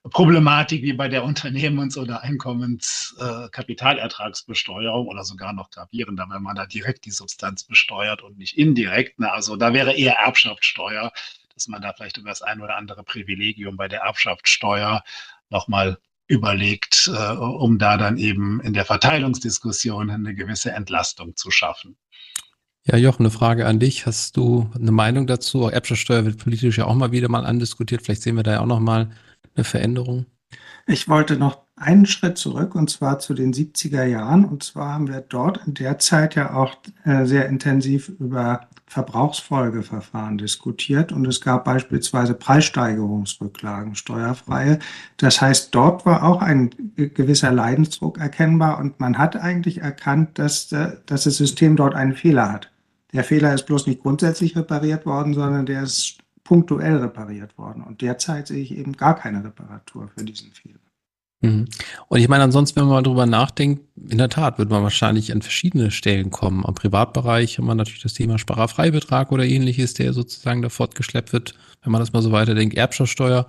Problematik 0.03 0.81
wie 0.81 0.93
bei 0.93 1.07
der 1.07 1.23
Unternehmens- 1.23 1.97
oder 1.97 2.23
Einkommenskapitalertragsbesteuerung 2.23 5.05
äh, 5.05 5.09
oder 5.09 5.23
sogar 5.23 5.53
noch 5.53 5.69
gravierender, 5.69 6.25
wenn 6.29 6.43
man 6.43 6.55
da 6.55 6.65
direkt 6.65 7.05
die 7.05 7.11
Substanz 7.11 7.63
besteuert 7.63 8.23
und 8.23 8.37
nicht 8.37 8.57
indirekt. 8.57 9.19
Ne? 9.19 9.31
Also 9.31 9.55
da 9.55 9.73
wäre 9.73 9.93
eher 9.93 10.17
Erbschaftssteuer, 10.17 11.11
dass 11.53 11.67
man 11.67 11.81
da 11.81 11.93
vielleicht 11.93 12.17
über 12.17 12.29
das 12.29 12.41
ein 12.41 12.61
oder 12.61 12.77
andere 12.77 13.03
Privilegium 13.03 13.77
bei 13.77 13.87
der 13.87 14.01
Erbschaftssteuer 14.01 15.03
nochmal 15.49 15.99
überlegt, 16.27 17.09
äh, 17.13 17.33
um 17.35 17.77
da 17.77 17.97
dann 17.97 18.17
eben 18.17 18.59
in 18.61 18.73
der 18.73 18.85
Verteilungsdiskussion 18.85 20.09
eine 20.09 20.33
gewisse 20.33 20.71
Entlastung 20.71 21.35
zu 21.35 21.51
schaffen. 21.51 21.97
Ja, 22.87 22.97
Jochen, 22.97 23.23
eine 23.23 23.31
Frage 23.31 23.65
an 23.65 23.79
dich. 23.79 24.05
Hast 24.05 24.37
du 24.37 24.69
eine 24.75 24.91
Meinung 24.91 25.25
dazu? 25.25 25.67
Erbschaftssteuer 25.67 26.25
wird 26.25 26.37
politisch 26.37 26.77
ja 26.77 26.85
auch 26.85 26.93
mal 26.93 27.11
wieder 27.11 27.29
mal 27.29 27.45
andiskutiert. 27.45 28.03
Vielleicht 28.03 28.21
sehen 28.21 28.35
wir 28.35 28.43
da 28.43 28.53
ja 28.53 28.59
auch 28.61 28.67
noch 28.67 28.79
mal 28.79 29.09
eine 29.55 29.63
Veränderung. 29.63 30.27
Ich 30.85 31.07
wollte 31.09 31.35
noch 31.35 31.65
einen 31.75 32.05
Schritt 32.05 32.37
zurück 32.37 32.75
und 32.75 32.89
zwar 32.89 33.17
zu 33.17 33.33
den 33.33 33.53
70er 33.53 34.03
Jahren. 34.03 34.45
Und 34.45 34.63
zwar 34.63 34.93
haben 34.93 35.07
wir 35.07 35.21
dort 35.21 35.65
in 35.65 35.73
der 35.73 35.97
Zeit 35.97 36.35
ja 36.35 36.53
auch 36.53 36.75
äh, 37.05 37.25
sehr 37.25 37.47
intensiv 37.47 38.09
über 38.09 38.69
Verbrauchsfolgeverfahren 38.87 40.37
diskutiert 40.37 41.11
und 41.11 41.25
es 41.25 41.41
gab 41.41 41.65
beispielsweise 41.65 42.35
Preissteigerungsrücklagen, 42.35 43.95
steuerfreie. 43.95 44.79
Das 45.17 45.41
heißt, 45.41 45.73
dort 45.73 46.05
war 46.05 46.23
auch 46.23 46.41
ein 46.41 46.69
gewisser 46.95 47.51
Leidensdruck 47.51 48.19
erkennbar 48.19 48.79
und 48.79 48.99
man 48.99 49.17
hat 49.17 49.35
eigentlich 49.35 49.79
erkannt, 49.79 50.37
dass, 50.37 50.71
äh, 50.71 50.97
dass 51.07 51.23
das 51.23 51.37
System 51.37 51.75
dort 51.75 51.95
einen 51.95 52.13
Fehler 52.13 52.51
hat. 52.51 52.71
Der 53.11 53.23
Fehler 53.23 53.53
ist 53.53 53.65
bloß 53.65 53.87
nicht 53.87 54.01
grundsätzlich 54.01 54.55
repariert 54.55 55.05
worden, 55.05 55.33
sondern 55.33 55.65
der 55.65 55.83
ist 55.83 56.19
punktuell 56.43 56.97
repariert 56.97 57.57
worden. 57.57 57.83
Und 57.83 58.01
derzeit 58.01 58.47
sehe 58.47 58.61
ich 58.61 58.77
eben 58.77 58.93
gar 58.93 59.15
keine 59.15 59.43
Reparatur 59.43 60.09
für 60.15 60.23
diesen 60.23 60.51
Fehler. 60.51 60.84
Mhm. 61.45 61.65
Und 62.07 62.19
ich 62.19 62.27
meine, 62.27 62.43
ansonsten, 62.43 62.77
wenn 62.77 62.85
man 62.85 62.95
mal 62.95 63.03
drüber 63.03 63.25
nachdenkt, 63.25 63.83
in 64.09 64.17
der 64.17 64.29
Tat 64.29 64.57
wird 64.57 64.69
man 64.69 64.83
wahrscheinlich 64.83 65.31
an 65.31 65.41
verschiedene 65.41 65.91
Stellen 65.91 66.31
kommen. 66.31 66.65
Am 66.65 66.75
Privatbereich 66.75 67.57
haben 67.57 67.65
wir 67.65 67.75
natürlich 67.75 68.03
das 68.03 68.13
Thema 68.13 68.37
Sparerfreibetrag 68.37 69.31
oder 69.31 69.45
ähnliches, 69.45 69.93
der 69.93 70.13
sozusagen 70.13 70.61
da 70.61 70.69
fortgeschleppt 70.69 71.33
wird. 71.33 71.55
Wenn 71.83 71.91
man 71.91 72.01
das 72.01 72.13
mal 72.13 72.21
so 72.21 72.31
weiterdenkt, 72.31 72.75
Erbschaftssteuer. 72.75 73.47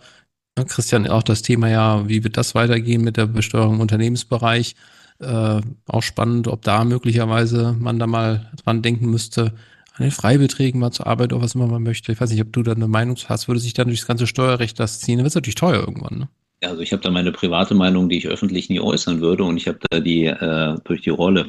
Christian, 0.69 1.07
auch 1.07 1.23
das 1.23 1.43
Thema 1.43 1.69
ja, 1.69 2.09
wie 2.09 2.25
wird 2.25 2.39
das 2.39 2.55
weitergehen 2.55 3.03
mit 3.03 3.19
der 3.19 3.27
Besteuerung 3.27 3.75
im 3.75 3.81
Unternehmensbereich? 3.81 4.75
Äh, 5.19 5.61
auch 5.87 6.03
spannend, 6.03 6.49
ob 6.49 6.63
da 6.63 6.85
möglicherweise 6.85 7.75
man 7.79 7.99
da 7.99 8.07
mal 8.07 8.51
dran 8.65 8.83
denken 8.83 9.11
müsste, 9.11 9.53
an 9.95 10.05
den 10.05 10.11
Freibeträgen 10.11 10.81
mal 10.81 10.93
zur 10.93 11.07
Arbeit 11.07 11.33
oder 11.33 11.43
was 11.43 11.55
immer 11.55 11.67
man 11.67 11.83
möchte. 11.83 12.13
Ich 12.13 12.21
weiß 12.21 12.31
nicht, 12.31 12.43
ob 12.43 12.53
du 12.53 12.63
da 12.63 12.73
eine 12.73 12.89
Meinung 12.89 13.17
hast, 13.29 13.49
würde 13.49 13.61
sich 13.61 13.75
dann 13.75 13.89
durch 13.89 14.01
das 14.01 14.09
ganze 14.09 14.27
Steuerrecht 14.27 14.79
das 14.79 15.01
ziehen, 15.01 15.19
dann 15.19 15.25
wird 15.25 15.33
es 15.33 15.35
natürlich 15.37 15.55
teuer 15.55 15.81
irgendwann, 15.81 16.19
ne? 16.19 16.29
Also 16.63 16.81
ich 16.81 16.93
habe 16.93 17.03
da 17.03 17.11
meine 17.11 17.33
private 17.33 17.75
Meinung, 17.75 18.09
die 18.09 18.17
ich 18.19 18.29
öffentlich 18.29 18.69
nie 18.71 18.81
äußern 18.81 19.21
würde 19.21 19.45
und 19.45 19.57
ich 19.57 19.69
habe 19.69 19.79
da 19.91 20.01
die 20.01 20.27
äh, 20.27 20.77
durch 20.85 21.03
die 21.03 21.11
Rolle 21.11 21.49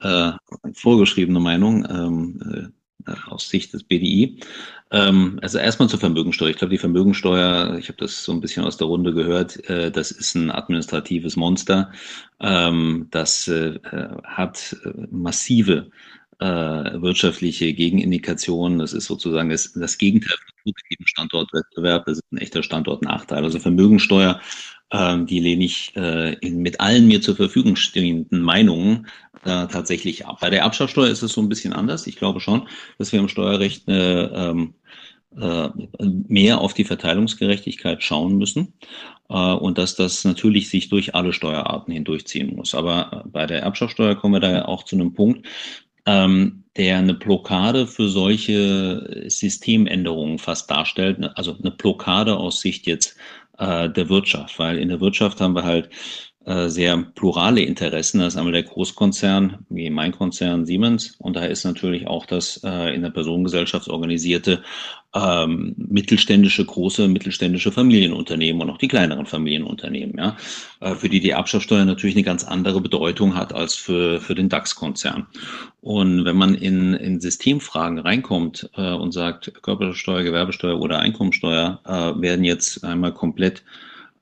äh, 0.00 0.32
vorgeschriebene 0.72 1.40
Meinung 1.40 1.86
ähm, 1.88 2.72
äh, 3.06 3.12
aus 3.28 3.48
Sicht 3.48 3.72
des 3.72 3.84
BDI. 3.84 4.40
Ähm, 4.90 5.38
also 5.42 5.58
erstmal 5.58 5.88
zur 5.88 6.00
Vermögensteuer. 6.00 6.48
Ich 6.48 6.56
glaube, 6.56 6.70
die 6.70 6.78
Vermögensteuer, 6.78 7.76
ich 7.78 7.88
habe 7.88 7.98
das 7.98 8.24
so 8.24 8.32
ein 8.32 8.40
bisschen 8.40 8.64
aus 8.64 8.78
der 8.78 8.86
Runde 8.86 9.12
gehört, 9.12 9.68
äh, 9.68 9.90
das 9.90 10.10
ist 10.10 10.34
ein 10.34 10.50
administratives 10.50 11.36
Monster. 11.36 11.92
Ähm, 12.40 13.08
das 13.10 13.48
äh, 13.48 13.78
hat 14.24 14.76
äh, 14.84 15.06
massive 15.10 15.90
äh, 16.40 16.44
wirtschaftliche 16.46 17.72
Gegenindikationen. 17.72 18.78
Das 18.78 18.92
ist 18.92 19.06
sozusagen 19.06 19.50
das, 19.50 19.72
das 19.72 19.98
Gegenteil 19.98 20.36
von 20.36 20.72
positiven 20.72 21.06
Standortwettbewerb. 21.06 22.06
Das 22.06 22.18
ist 22.18 22.32
ein 22.32 22.38
echter 22.38 22.62
Standortnachteil. 22.62 23.42
Also 23.42 23.58
Vermögensteuer, 23.58 24.40
äh, 24.90 25.24
die 25.24 25.40
lehne 25.40 25.64
ich 25.64 25.92
äh, 25.96 26.34
in, 26.34 26.58
mit 26.58 26.80
allen 26.80 27.06
mir 27.06 27.20
zur 27.20 27.36
Verfügung 27.36 27.76
stehenden 27.76 28.40
Meinungen 28.40 29.06
äh, 29.44 29.66
tatsächlich 29.66 30.26
ab. 30.26 30.38
Bei 30.40 30.50
der 30.50 30.60
Erbschaftssteuer 30.60 31.08
ist 31.08 31.22
es 31.22 31.32
so 31.32 31.40
ein 31.40 31.48
bisschen 31.48 31.72
anders. 31.72 32.06
Ich 32.06 32.16
glaube 32.16 32.40
schon, 32.40 32.68
dass 32.98 33.12
wir 33.12 33.20
im 33.20 33.28
Steuerrecht 33.28 33.88
eine, 33.88 34.30
ähm, 34.34 34.74
äh, 35.36 35.68
mehr 36.28 36.60
auf 36.60 36.74
die 36.74 36.84
Verteilungsgerechtigkeit 36.84 38.02
schauen 38.02 38.38
müssen 38.38 38.74
äh, 39.28 39.34
und 39.34 39.78
dass 39.78 39.94
das 39.94 40.24
natürlich 40.24 40.70
sich 40.70 40.88
durch 40.88 41.14
alle 41.14 41.32
Steuerarten 41.32 41.92
hindurchziehen 41.92 42.56
muss. 42.56 42.74
Aber 42.74 43.24
bei 43.30 43.46
der 43.46 43.62
Erbschaftssteuer 43.62 44.14
kommen 44.14 44.34
wir 44.34 44.40
da 44.40 44.64
auch 44.64 44.84
zu 44.84 44.96
einem 44.96 45.14
Punkt, 45.14 45.46
ähm, 46.08 46.64
der 46.78 46.96
eine 46.96 47.14
Blockade 47.14 47.86
für 47.86 48.08
solche 48.08 49.26
Systemänderungen 49.28 50.38
fast 50.38 50.70
darstellt, 50.70 51.18
also 51.34 51.54
eine 51.60 51.70
Blockade 51.70 52.36
aus 52.36 52.60
Sicht 52.60 52.86
jetzt 52.86 53.16
äh, 53.58 53.90
der 53.90 54.08
Wirtschaft, 54.08 54.58
weil 54.58 54.78
in 54.78 54.88
der 54.88 55.00
Wirtschaft 55.00 55.40
haben 55.40 55.54
wir 55.54 55.64
halt 55.64 55.90
äh, 56.48 56.70
sehr 56.70 56.96
plurale 56.96 57.60
Interessen. 57.60 58.20
Das 58.20 58.32
ist 58.32 58.38
einmal 58.38 58.54
der 58.54 58.62
Großkonzern, 58.62 59.66
wie 59.68 59.90
mein 59.90 60.12
Konzern 60.12 60.64
Siemens. 60.64 61.14
Und 61.18 61.36
da 61.36 61.44
ist 61.44 61.64
natürlich 61.64 62.06
auch 62.06 62.24
das 62.24 62.62
äh, 62.64 62.94
in 62.94 63.02
der 63.02 63.10
Personengesellschaft 63.10 63.86
organisierte 63.88 64.62
ähm, 65.14 65.74
mittelständische, 65.76 66.64
große 66.64 67.06
mittelständische 67.08 67.70
Familienunternehmen 67.70 68.62
und 68.62 68.70
auch 68.70 68.78
die 68.78 68.88
kleineren 68.88 69.26
Familienunternehmen, 69.26 70.16
ja, 70.16 70.36
äh, 70.80 70.94
für 70.94 71.10
die 71.10 71.20
die 71.20 71.30
Erbschaftssteuer 71.30 71.84
natürlich 71.84 72.16
eine 72.16 72.24
ganz 72.24 72.44
andere 72.44 72.80
Bedeutung 72.80 73.34
hat 73.34 73.54
als 73.54 73.74
für, 73.74 74.18
für 74.18 74.34
den 74.34 74.48
DAX-Konzern. 74.48 75.26
Und 75.82 76.24
wenn 76.24 76.36
man 76.36 76.54
in, 76.54 76.94
in 76.94 77.20
Systemfragen 77.20 77.98
reinkommt 77.98 78.70
äh, 78.74 78.92
und 78.92 79.12
sagt, 79.12 79.52
Körpersteuer, 79.62 80.22
Gewerbesteuer 80.22 80.80
oder 80.80 81.00
Einkommensteuer 81.00 81.80
äh, 81.84 82.22
werden 82.22 82.44
jetzt 82.44 82.84
einmal 82.84 83.12
komplett 83.12 83.64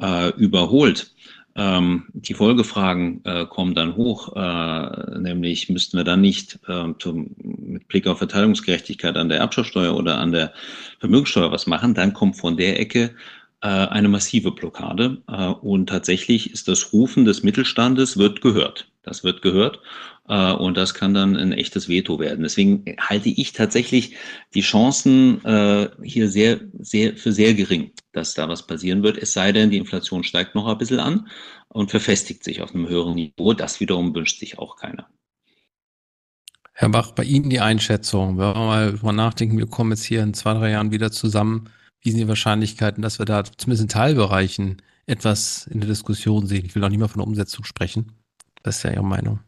äh, 0.01 0.31
überholt, 0.37 1.13
ähm, 1.57 2.05
die 2.13 2.35
Folgefragen 2.35 3.23
äh, 3.25 3.47
kommen 3.47 3.75
dann 3.75 3.97
hoch, 3.97 4.37
äh, 4.37 5.19
nämlich 5.19 5.71
müssten 5.71 5.97
wir 5.97 6.05
dann 6.05 6.21
nicht 6.21 6.59
äh, 6.69 6.93
zum, 6.99 7.35
mit 7.43 7.89
Blick 7.89 8.07
auf 8.07 8.19
Verteilungsgerechtigkeit 8.19 9.17
an 9.17 9.31
der 9.31 9.39
Erbschaftssteuer 9.39 9.97
oder 9.97 10.19
an 10.19 10.33
der 10.33 10.53
Vermögenssteuer 11.01 11.51
was 11.53 11.67
machen, 11.67 11.95
dann 11.95 12.13
kommt 12.13 12.37
von 12.37 12.57
der 12.57 12.79
Ecke 12.79 13.15
eine 13.69 14.09
massive 14.09 14.53
Blockade. 14.53 15.23
Äh, 15.29 15.49
und 15.49 15.89
tatsächlich 15.89 16.53
ist 16.53 16.69
das 16.69 16.93
Rufen 16.93 17.25
des 17.25 17.43
Mittelstandes 17.43 18.17
wird 18.17 18.41
gehört. 18.41 18.91
Das 19.03 19.25
wird 19.25 19.43
gehört. 19.43 19.81
Äh, 20.29 20.53
und 20.53 20.77
das 20.77 20.95
kann 20.95 21.15
dann 21.15 21.37
ein 21.37 21.53
echtes 21.53 21.89
Veto 21.89 22.19
werden. 22.19 22.43
Deswegen 22.43 22.85
halte 23.01 23.29
ich 23.29 23.53
tatsächlich 23.53 24.17
die 24.55 24.61
Chancen 24.61 25.41
hier 26.03 26.29
sehr, 26.29 26.61
sehr, 26.79 27.17
für 27.17 27.33
sehr 27.33 27.55
gering, 27.55 27.93
dass 28.13 28.35
da 28.35 28.49
was 28.49 28.67
passieren 28.67 29.03
wird. 29.03 29.19
Es 29.19 29.33
sei 29.33 29.53
denn, 29.53 29.71
die 29.71 29.79
Inflation 29.79 30.25
steigt 30.25 30.55
noch 30.55 30.67
ein 30.67 30.79
bisschen 30.79 31.01
an 31.01 31.29
und 31.69 31.91
verfestigt 31.91 32.45
sich 32.45 32.63
auf 32.63 32.75
einem 32.75 32.89
höheren 32.89 33.15
Niveau. 33.15 33.53
Das 33.53 33.81
wiederum 33.81 34.15
wünscht 34.15 34.41
sich 34.41 34.59
auch 34.59 34.77
keiner. 34.77 35.09
Herr 36.73 36.91
Bach, 36.91 37.13
bei 37.13 37.25
Ihnen 37.25 37.49
die 37.49 37.61
Einschätzung. 37.61 38.37
Wenn 38.37 38.49
wir 38.49 38.55
mal 38.55 38.93
drüber 38.93 39.13
nachdenken, 39.13 39.57
wir 39.57 39.67
kommen 39.67 39.93
jetzt 39.93 40.05
hier 40.05 40.23
in 40.23 40.35
zwei, 40.35 40.53
drei 40.53 40.73
Jahren 40.73 40.91
wieder 40.91 41.11
zusammen 41.11 41.71
wie 42.01 42.11
sind 42.11 42.21
die 42.21 42.29
Wahrscheinlichkeiten, 42.29 43.03
dass 43.03 43.19
wir 43.19 43.27
da 43.27 43.45
zumindest 43.45 43.83
in 43.83 43.89
Teilbereichen 43.89 44.83
etwas 45.07 45.67
in 45.67 45.81
der 45.81 45.89
Diskussion 45.89 46.47
sehen? 46.47 46.65
Ich 46.65 46.75
will 46.75 46.85
auch 46.85 46.89
nicht 46.89 46.99
mehr 46.99 47.09
von 47.09 47.21
der 47.21 47.27
Umsetzung 47.27 47.65
sprechen. 47.65 48.13
Das 48.63 48.79
ist 48.79 48.83
ja 48.83 48.93
Ihre 48.93 49.05
Meinung. 49.05 49.41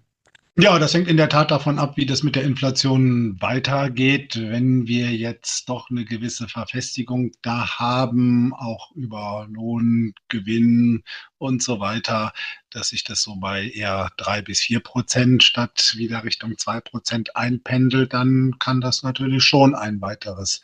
Ja, 0.60 0.76
das 0.80 0.92
hängt 0.92 1.06
in 1.06 1.16
der 1.16 1.28
Tat 1.28 1.52
davon 1.52 1.78
ab, 1.78 1.96
wie 1.96 2.04
das 2.04 2.24
mit 2.24 2.34
der 2.34 2.42
Inflation 2.42 3.40
weitergeht. 3.40 4.34
Wenn 4.34 4.88
wir 4.88 5.14
jetzt 5.14 5.68
doch 5.68 5.88
eine 5.88 6.04
gewisse 6.04 6.48
Verfestigung 6.48 7.30
da 7.42 7.78
haben, 7.78 8.52
auch 8.54 8.90
über 8.96 9.46
Lohn, 9.52 10.14
Gewinn 10.26 11.04
und 11.38 11.62
so 11.62 11.78
weiter, 11.78 12.32
dass 12.70 12.88
sich 12.88 13.04
das 13.04 13.22
so 13.22 13.36
bei 13.36 13.68
eher 13.68 14.10
drei 14.16 14.42
bis 14.42 14.58
vier 14.58 14.80
Prozent 14.80 15.44
statt 15.44 15.94
wieder 15.96 16.24
Richtung 16.24 16.58
zwei 16.58 16.80
Prozent 16.80 17.36
einpendelt, 17.36 18.12
dann 18.12 18.56
kann 18.58 18.80
das 18.80 19.04
natürlich 19.04 19.44
schon 19.44 19.76
ein 19.76 20.00
weiteres 20.00 20.60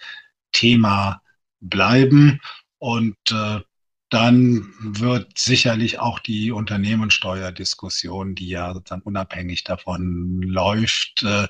Thema 0.50 1.22
bleiben. 1.68 2.40
Und 2.78 3.16
äh, 3.30 3.60
dann 4.10 4.72
wird 4.80 5.38
sicherlich 5.38 5.98
auch 5.98 6.18
die 6.20 6.52
Unternehmenssteuerdiskussion, 6.52 8.34
die 8.34 8.48
ja 8.48 8.72
sozusagen 8.72 9.02
unabhängig 9.02 9.64
davon 9.64 10.42
läuft, 10.42 11.24
äh, 11.24 11.48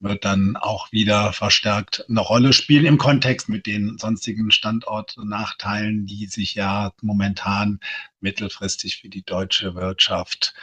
wird 0.00 0.24
dann 0.24 0.56
auch 0.56 0.92
wieder 0.92 1.32
verstärkt 1.32 2.04
eine 2.08 2.20
Rolle 2.20 2.52
spielen 2.52 2.84
im 2.84 2.98
Kontext 2.98 3.48
mit 3.48 3.66
den 3.66 3.98
sonstigen 3.98 4.50
Standortnachteilen, 4.50 6.06
die 6.06 6.26
sich 6.26 6.54
ja 6.54 6.92
momentan 7.00 7.80
mittelfristig 8.20 8.98
für 8.98 9.08
die 9.08 9.24
deutsche 9.24 9.74
Wirtschaft 9.74 10.54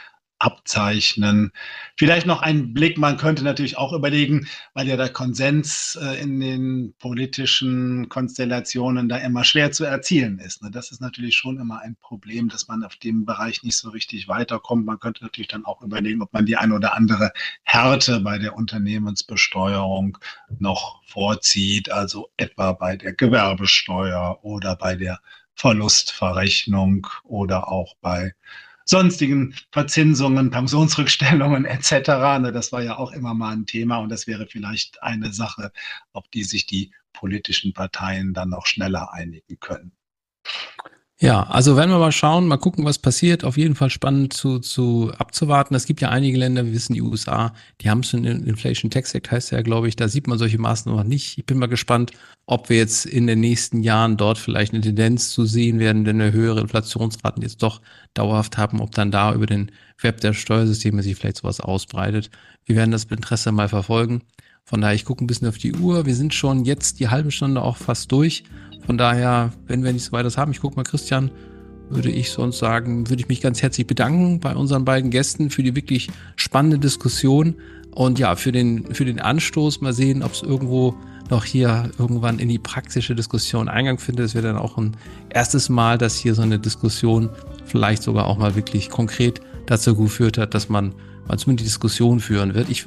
abzeichnen. 0.42 1.52
Vielleicht 1.96 2.26
noch 2.26 2.42
ein 2.42 2.74
Blick, 2.74 2.98
man 2.98 3.16
könnte 3.16 3.44
natürlich 3.44 3.78
auch 3.78 3.92
überlegen, 3.92 4.48
weil 4.74 4.88
ja 4.88 4.96
der 4.96 5.08
Konsens 5.08 5.96
äh, 6.02 6.20
in 6.20 6.40
den 6.40 6.94
politischen 6.98 8.08
Konstellationen 8.08 9.08
da 9.08 9.18
immer 9.18 9.44
schwer 9.44 9.70
zu 9.70 9.84
erzielen 9.84 10.40
ist. 10.40 10.62
Ne? 10.62 10.70
Das 10.72 10.90
ist 10.90 11.00
natürlich 11.00 11.36
schon 11.36 11.60
immer 11.60 11.80
ein 11.80 11.96
Problem, 12.00 12.48
dass 12.48 12.66
man 12.66 12.82
auf 12.82 12.96
dem 12.96 13.24
Bereich 13.24 13.62
nicht 13.62 13.76
so 13.76 13.90
richtig 13.90 14.26
weiterkommt. 14.26 14.84
Man 14.84 14.98
könnte 14.98 15.22
natürlich 15.22 15.48
dann 15.48 15.64
auch 15.64 15.80
überlegen, 15.80 16.22
ob 16.22 16.32
man 16.32 16.44
die 16.44 16.56
ein 16.56 16.72
oder 16.72 16.96
andere 16.96 17.32
Härte 17.62 18.18
bei 18.18 18.38
der 18.38 18.56
Unternehmensbesteuerung 18.56 20.18
noch 20.58 21.04
vorzieht, 21.04 21.92
also 21.92 22.30
etwa 22.36 22.72
bei 22.72 22.96
der 22.96 23.12
Gewerbesteuer 23.12 24.40
oder 24.42 24.74
bei 24.74 24.96
der 24.96 25.20
Verlustverrechnung 25.54 27.06
oder 27.22 27.68
auch 27.68 27.94
bei 28.00 28.34
sonstigen 28.84 29.54
Verzinsungen, 29.70 30.50
Pensionsrückstellungen 30.50 31.64
etc. 31.66 31.92
Ne, 32.40 32.52
das 32.52 32.72
war 32.72 32.82
ja 32.82 32.96
auch 32.96 33.12
immer 33.12 33.34
mal 33.34 33.52
ein 33.52 33.66
Thema 33.66 33.98
und 33.98 34.08
das 34.08 34.26
wäre 34.26 34.46
vielleicht 34.46 35.02
eine 35.02 35.32
Sache, 35.32 35.72
auf 36.12 36.28
die 36.28 36.44
sich 36.44 36.66
die 36.66 36.92
politischen 37.12 37.72
Parteien 37.72 38.34
dann 38.34 38.50
noch 38.50 38.66
schneller 38.66 39.12
einigen 39.12 39.58
können. 39.60 39.92
Ja, 41.22 41.44
also 41.44 41.76
werden 41.76 41.92
wir 41.92 42.00
mal 42.00 42.10
schauen, 42.10 42.48
mal 42.48 42.56
gucken, 42.56 42.84
was 42.84 42.98
passiert. 42.98 43.44
Auf 43.44 43.56
jeden 43.56 43.76
Fall 43.76 43.90
spannend 43.90 44.32
zu, 44.32 44.58
zu 44.58 45.12
abzuwarten. 45.18 45.72
Es 45.76 45.86
gibt 45.86 46.00
ja 46.00 46.08
einige 46.08 46.36
Länder, 46.36 46.64
wir 46.64 46.72
wissen 46.72 46.94
die 46.94 47.00
USA, 47.00 47.54
die 47.80 47.88
haben 47.88 48.00
es 48.00 48.12
in 48.12 48.24
Inflation 48.24 48.90
Tax 48.90 49.14
Act, 49.14 49.30
heißt 49.30 49.52
ja, 49.52 49.62
glaube 49.62 49.86
ich, 49.86 49.94
da 49.94 50.08
sieht 50.08 50.26
man 50.26 50.36
solche 50.36 50.58
Maßnahmen 50.58 50.98
noch 51.00 51.08
nicht. 51.08 51.38
Ich 51.38 51.46
bin 51.46 51.58
mal 51.58 51.68
gespannt, 51.68 52.10
ob 52.46 52.70
wir 52.70 52.78
jetzt 52.78 53.06
in 53.06 53.28
den 53.28 53.38
nächsten 53.38 53.84
Jahren 53.84 54.16
dort 54.16 54.36
vielleicht 54.36 54.72
eine 54.72 54.82
Tendenz 54.82 55.30
zu 55.30 55.46
sehen 55.46 55.78
werden, 55.78 56.04
denn 56.04 56.20
eine 56.20 56.32
höhere 56.32 56.58
Inflationsraten 56.58 57.40
jetzt 57.44 57.62
doch 57.62 57.82
dauerhaft 58.14 58.58
haben, 58.58 58.80
ob 58.80 58.90
dann 58.90 59.12
da 59.12 59.32
über 59.32 59.46
den 59.46 59.70
Web 60.00 60.20
der 60.22 60.32
Steuersysteme 60.32 61.04
sich 61.04 61.14
vielleicht 61.14 61.36
sowas 61.36 61.60
ausbreitet. 61.60 62.30
Wir 62.64 62.74
werden 62.74 62.90
das 62.90 63.08
mit 63.10 63.20
Interesse 63.20 63.52
mal 63.52 63.68
verfolgen. 63.68 64.22
Von 64.64 64.80
daher, 64.80 64.94
ich 64.94 65.04
gucke 65.04 65.24
ein 65.24 65.26
bisschen 65.26 65.48
auf 65.48 65.58
die 65.58 65.74
Uhr. 65.74 66.06
Wir 66.06 66.14
sind 66.14 66.34
schon 66.34 66.64
jetzt 66.64 67.00
die 67.00 67.08
halbe 67.08 67.30
Stunde 67.30 67.62
auch 67.62 67.76
fast 67.76 68.10
durch. 68.12 68.44
Von 68.86 68.96
daher, 68.96 69.52
wenn 69.66 69.84
wir 69.84 69.92
nichts 69.92 70.12
weiteres 70.12 70.38
haben, 70.38 70.52
ich 70.52 70.60
gucke 70.60 70.76
mal, 70.76 70.84
Christian, 70.84 71.30
würde 71.90 72.10
ich 72.10 72.30
sonst 72.30 72.58
sagen, 72.58 73.08
würde 73.10 73.22
ich 73.22 73.28
mich 73.28 73.40
ganz 73.40 73.60
herzlich 73.60 73.86
bedanken 73.86 74.40
bei 74.40 74.54
unseren 74.54 74.84
beiden 74.84 75.10
Gästen 75.10 75.50
für 75.50 75.62
die 75.62 75.76
wirklich 75.76 76.10
spannende 76.36 76.78
Diskussion 76.78 77.56
und 77.90 78.18
ja, 78.18 78.34
für 78.36 78.52
den, 78.52 78.94
für 78.94 79.04
den 79.04 79.20
Anstoß. 79.20 79.82
Mal 79.82 79.92
sehen, 79.92 80.22
ob 80.22 80.32
es 80.32 80.42
irgendwo 80.42 80.94
noch 81.28 81.44
hier 81.44 81.90
irgendwann 81.98 82.38
in 82.38 82.48
die 82.48 82.58
praktische 82.58 83.14
Diskussion 83.14 83.68
Eingang 83.68 83.98
findet. 83.98 84.26
Es 84.26 84.34
wäre 84.34 84.46
dann 84.46 84.56
auch 84.56 84.78
ein 84.78 84.96
erstes 85.28 85.68
Mal, 85.68 85.98
dass 85.98 86.16
hier 86.16 86.34
so 86.34 86.42
eine 86.42 86.58
Diskussion 86.58 87.28
vielleicht 87.66 88.02
sogar 88.02 88.26
auch 88.26 88.38
mal 88.38 88.54
wirklich 88.54 88.88
konkret 88.88 89.40
dazu 89.72 89.96
geführt 89.96 90.38
hat, 90.38 90.54
dass 90.54 90.68
man 90.68 90.94
zumindest 91.36 91.60
die 91.60 91.70
Diskussion 91.70 92.20
führen 92.20 92.54
wird. 92.54 92.68
Ich 92.68 92.86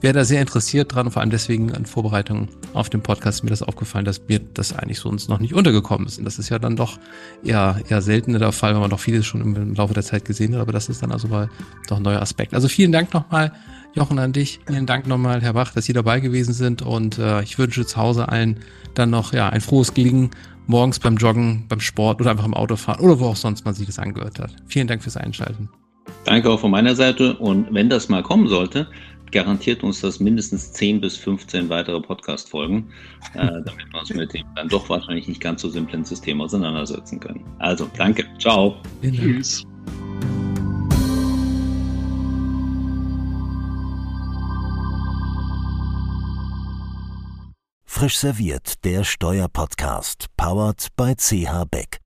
wäre 0.00 0.14
da 0.14 0.24
sehr 0.24 0.40
interessiert 0.40 0.94
dran, 0.94 1.10
vor 1.10 1.20
allem 1.20 1.30
deswegen 1.30 1.68
in 1.68 1.84
Vorbereitung 1.84 2.48
auf 2.72 2.88
den 2.88 3.02
Podcast 3.02 3.44
mir 3.44 3.50
das 3.50 3.62
aufgefallen, 3.62 4.04
dass 4.04 4.22
mir 4.28 4.40
das 4.54 4.72
eigentlich 4.72 4.98
so 4.98 5.08
uns 5.08 5.28
noch 5.28 5.40
nicht 5.40 5.52
untergekommen 5.52 6.06
ist. 6.06 6.18
Und 6.18 6.24
das 6.24 6.38
ist 6.38 6.48
ja 6.48 6.58
dann 6.58 6.76
doch 6.76 6.98
eher, 7.44 7.80
eher 7.88 8.00
seltener 8.00 8.38
der 8.38 8.52
Fall, 8.52 8.74
weil 8.74 8.80
man 8.80 8.90
doch 8.90 9.00
vieles 9.00 9.26
schon 9.26 9.40
im 9.40 9.74
Laufe 9.74 9.94
der 9.94 10.04
Zeit 10.04 10.24
gesehen 10.24 10.54
hat, 10.54 10.62
aber 10.62 10.72
das 10.72 10.88
ist 10.88 11.02
dann 11.02 11.12
also 11.12 11.28
mal 11.28 11.50
doch 11.88 11.98
ein 11.98 12.02
neuer 12.02 12.22
Aspekt. 12.22 12.54
Also 12.54 12.68
vielen 12.68 12.92
Dank 12.92 13.12
nochmal 13.12 13.52
Jochen, 13.94 14.18
an 14.18 14.32
dich. 14.32 14.60
Vielen 14.66 14.86
Dank 14.86 15.06
nochmal, 15.06 15.42
Herr 15.42 15.52
Bach, 15.52 15.72
dass 15.72 15.84
Sie 15.84 15.92
dabei 15.92 16.20
gewesen 16.20 16.54
sind 16.54 16.80
und 16.80 17.18
äh, 17.18 17.42
ich 17.42 17.58
wünsche 17.58 17.84
zu 17.84 17.98
Hause 17.98 18.28
allen 18.30 18.60
dann 18.94 19.10
noch 19.10 19.34
ja, 19.34 19.50
ein 19.50 19.60
frohes 19.60 19.92
Gelingen 19.92 20.30
morgens 20.66 20.98
beim 20.98 21.16
Joggen, 21.16 21.66
beim 21.68 21.80
Sport 21.80 22.20
oder 22.20 22.30
einfach 22.30 22.46
im 22.46 22.54
Autofahren 22.54 23.00
oder 23.00 23.20
wo 23.20 23.26
auch 23.26 23.36
sonst 23.36 23.66
man 23.66 23.74
sich 23.74 23.86
das 23.86 23.98
angehört 23.98 24.38
hat. 24.38 24.54
Vielen 24.66 24.86
Dank 24.86 25.02
fürs 25.02 25.18
Einschalten. 25.18 25.68
Danke 26.24 26.50
auch 26.50 26.60
von 26.60 26.70
meiner 26.70 26.94
Seite 26.94 27.36
und 27.36 27.72
wenn 27.74 27.88
das 27.88 28.08
mal 28.08 28.22
kommen 28.22 28.46
sollte, 28.46 28.86
garantiert 29.32 29.82
uns 29.82 30.00
das 30.00 30.20
mindestens 30.20 30.72
10 30.72 31.00
bis 31.00 31.16
15 31.16 31.68
weitere 31.68 32.00
Podcast-Folgen, 32.00 32.90
äh, 33.34 33.38
damit 33.64 33.92
wir 33.92 34.00
uns 34.00 34.14
mit 34.14 34.32
dem 34.32 34.44
dann 34.54 34.68
doch 34.68 34.88
wahrscheinlich 34.88 35.26
nicht 35.26 35.40
ganz 35.40 35.62
so 35.62 35.68
simplen 35.68 36.04
System 36.04 36.40
auseinandersetzen 36.40 37.18
können. 37.18 37.44
Also, 37.58 37.90
danke. 37.96 38.24
Ciao. 38.38 38.76
Tschüss. 39.02 39.64
Frisch 47.84 48.18
serviert, 48.18 48.84
der 48.84 49.04
Steuerpodcast, 49.04 50.26
powered 50.36 50.88
by 50.96 51.14
CH 51.14 51.64
Beck. 51.70 52.01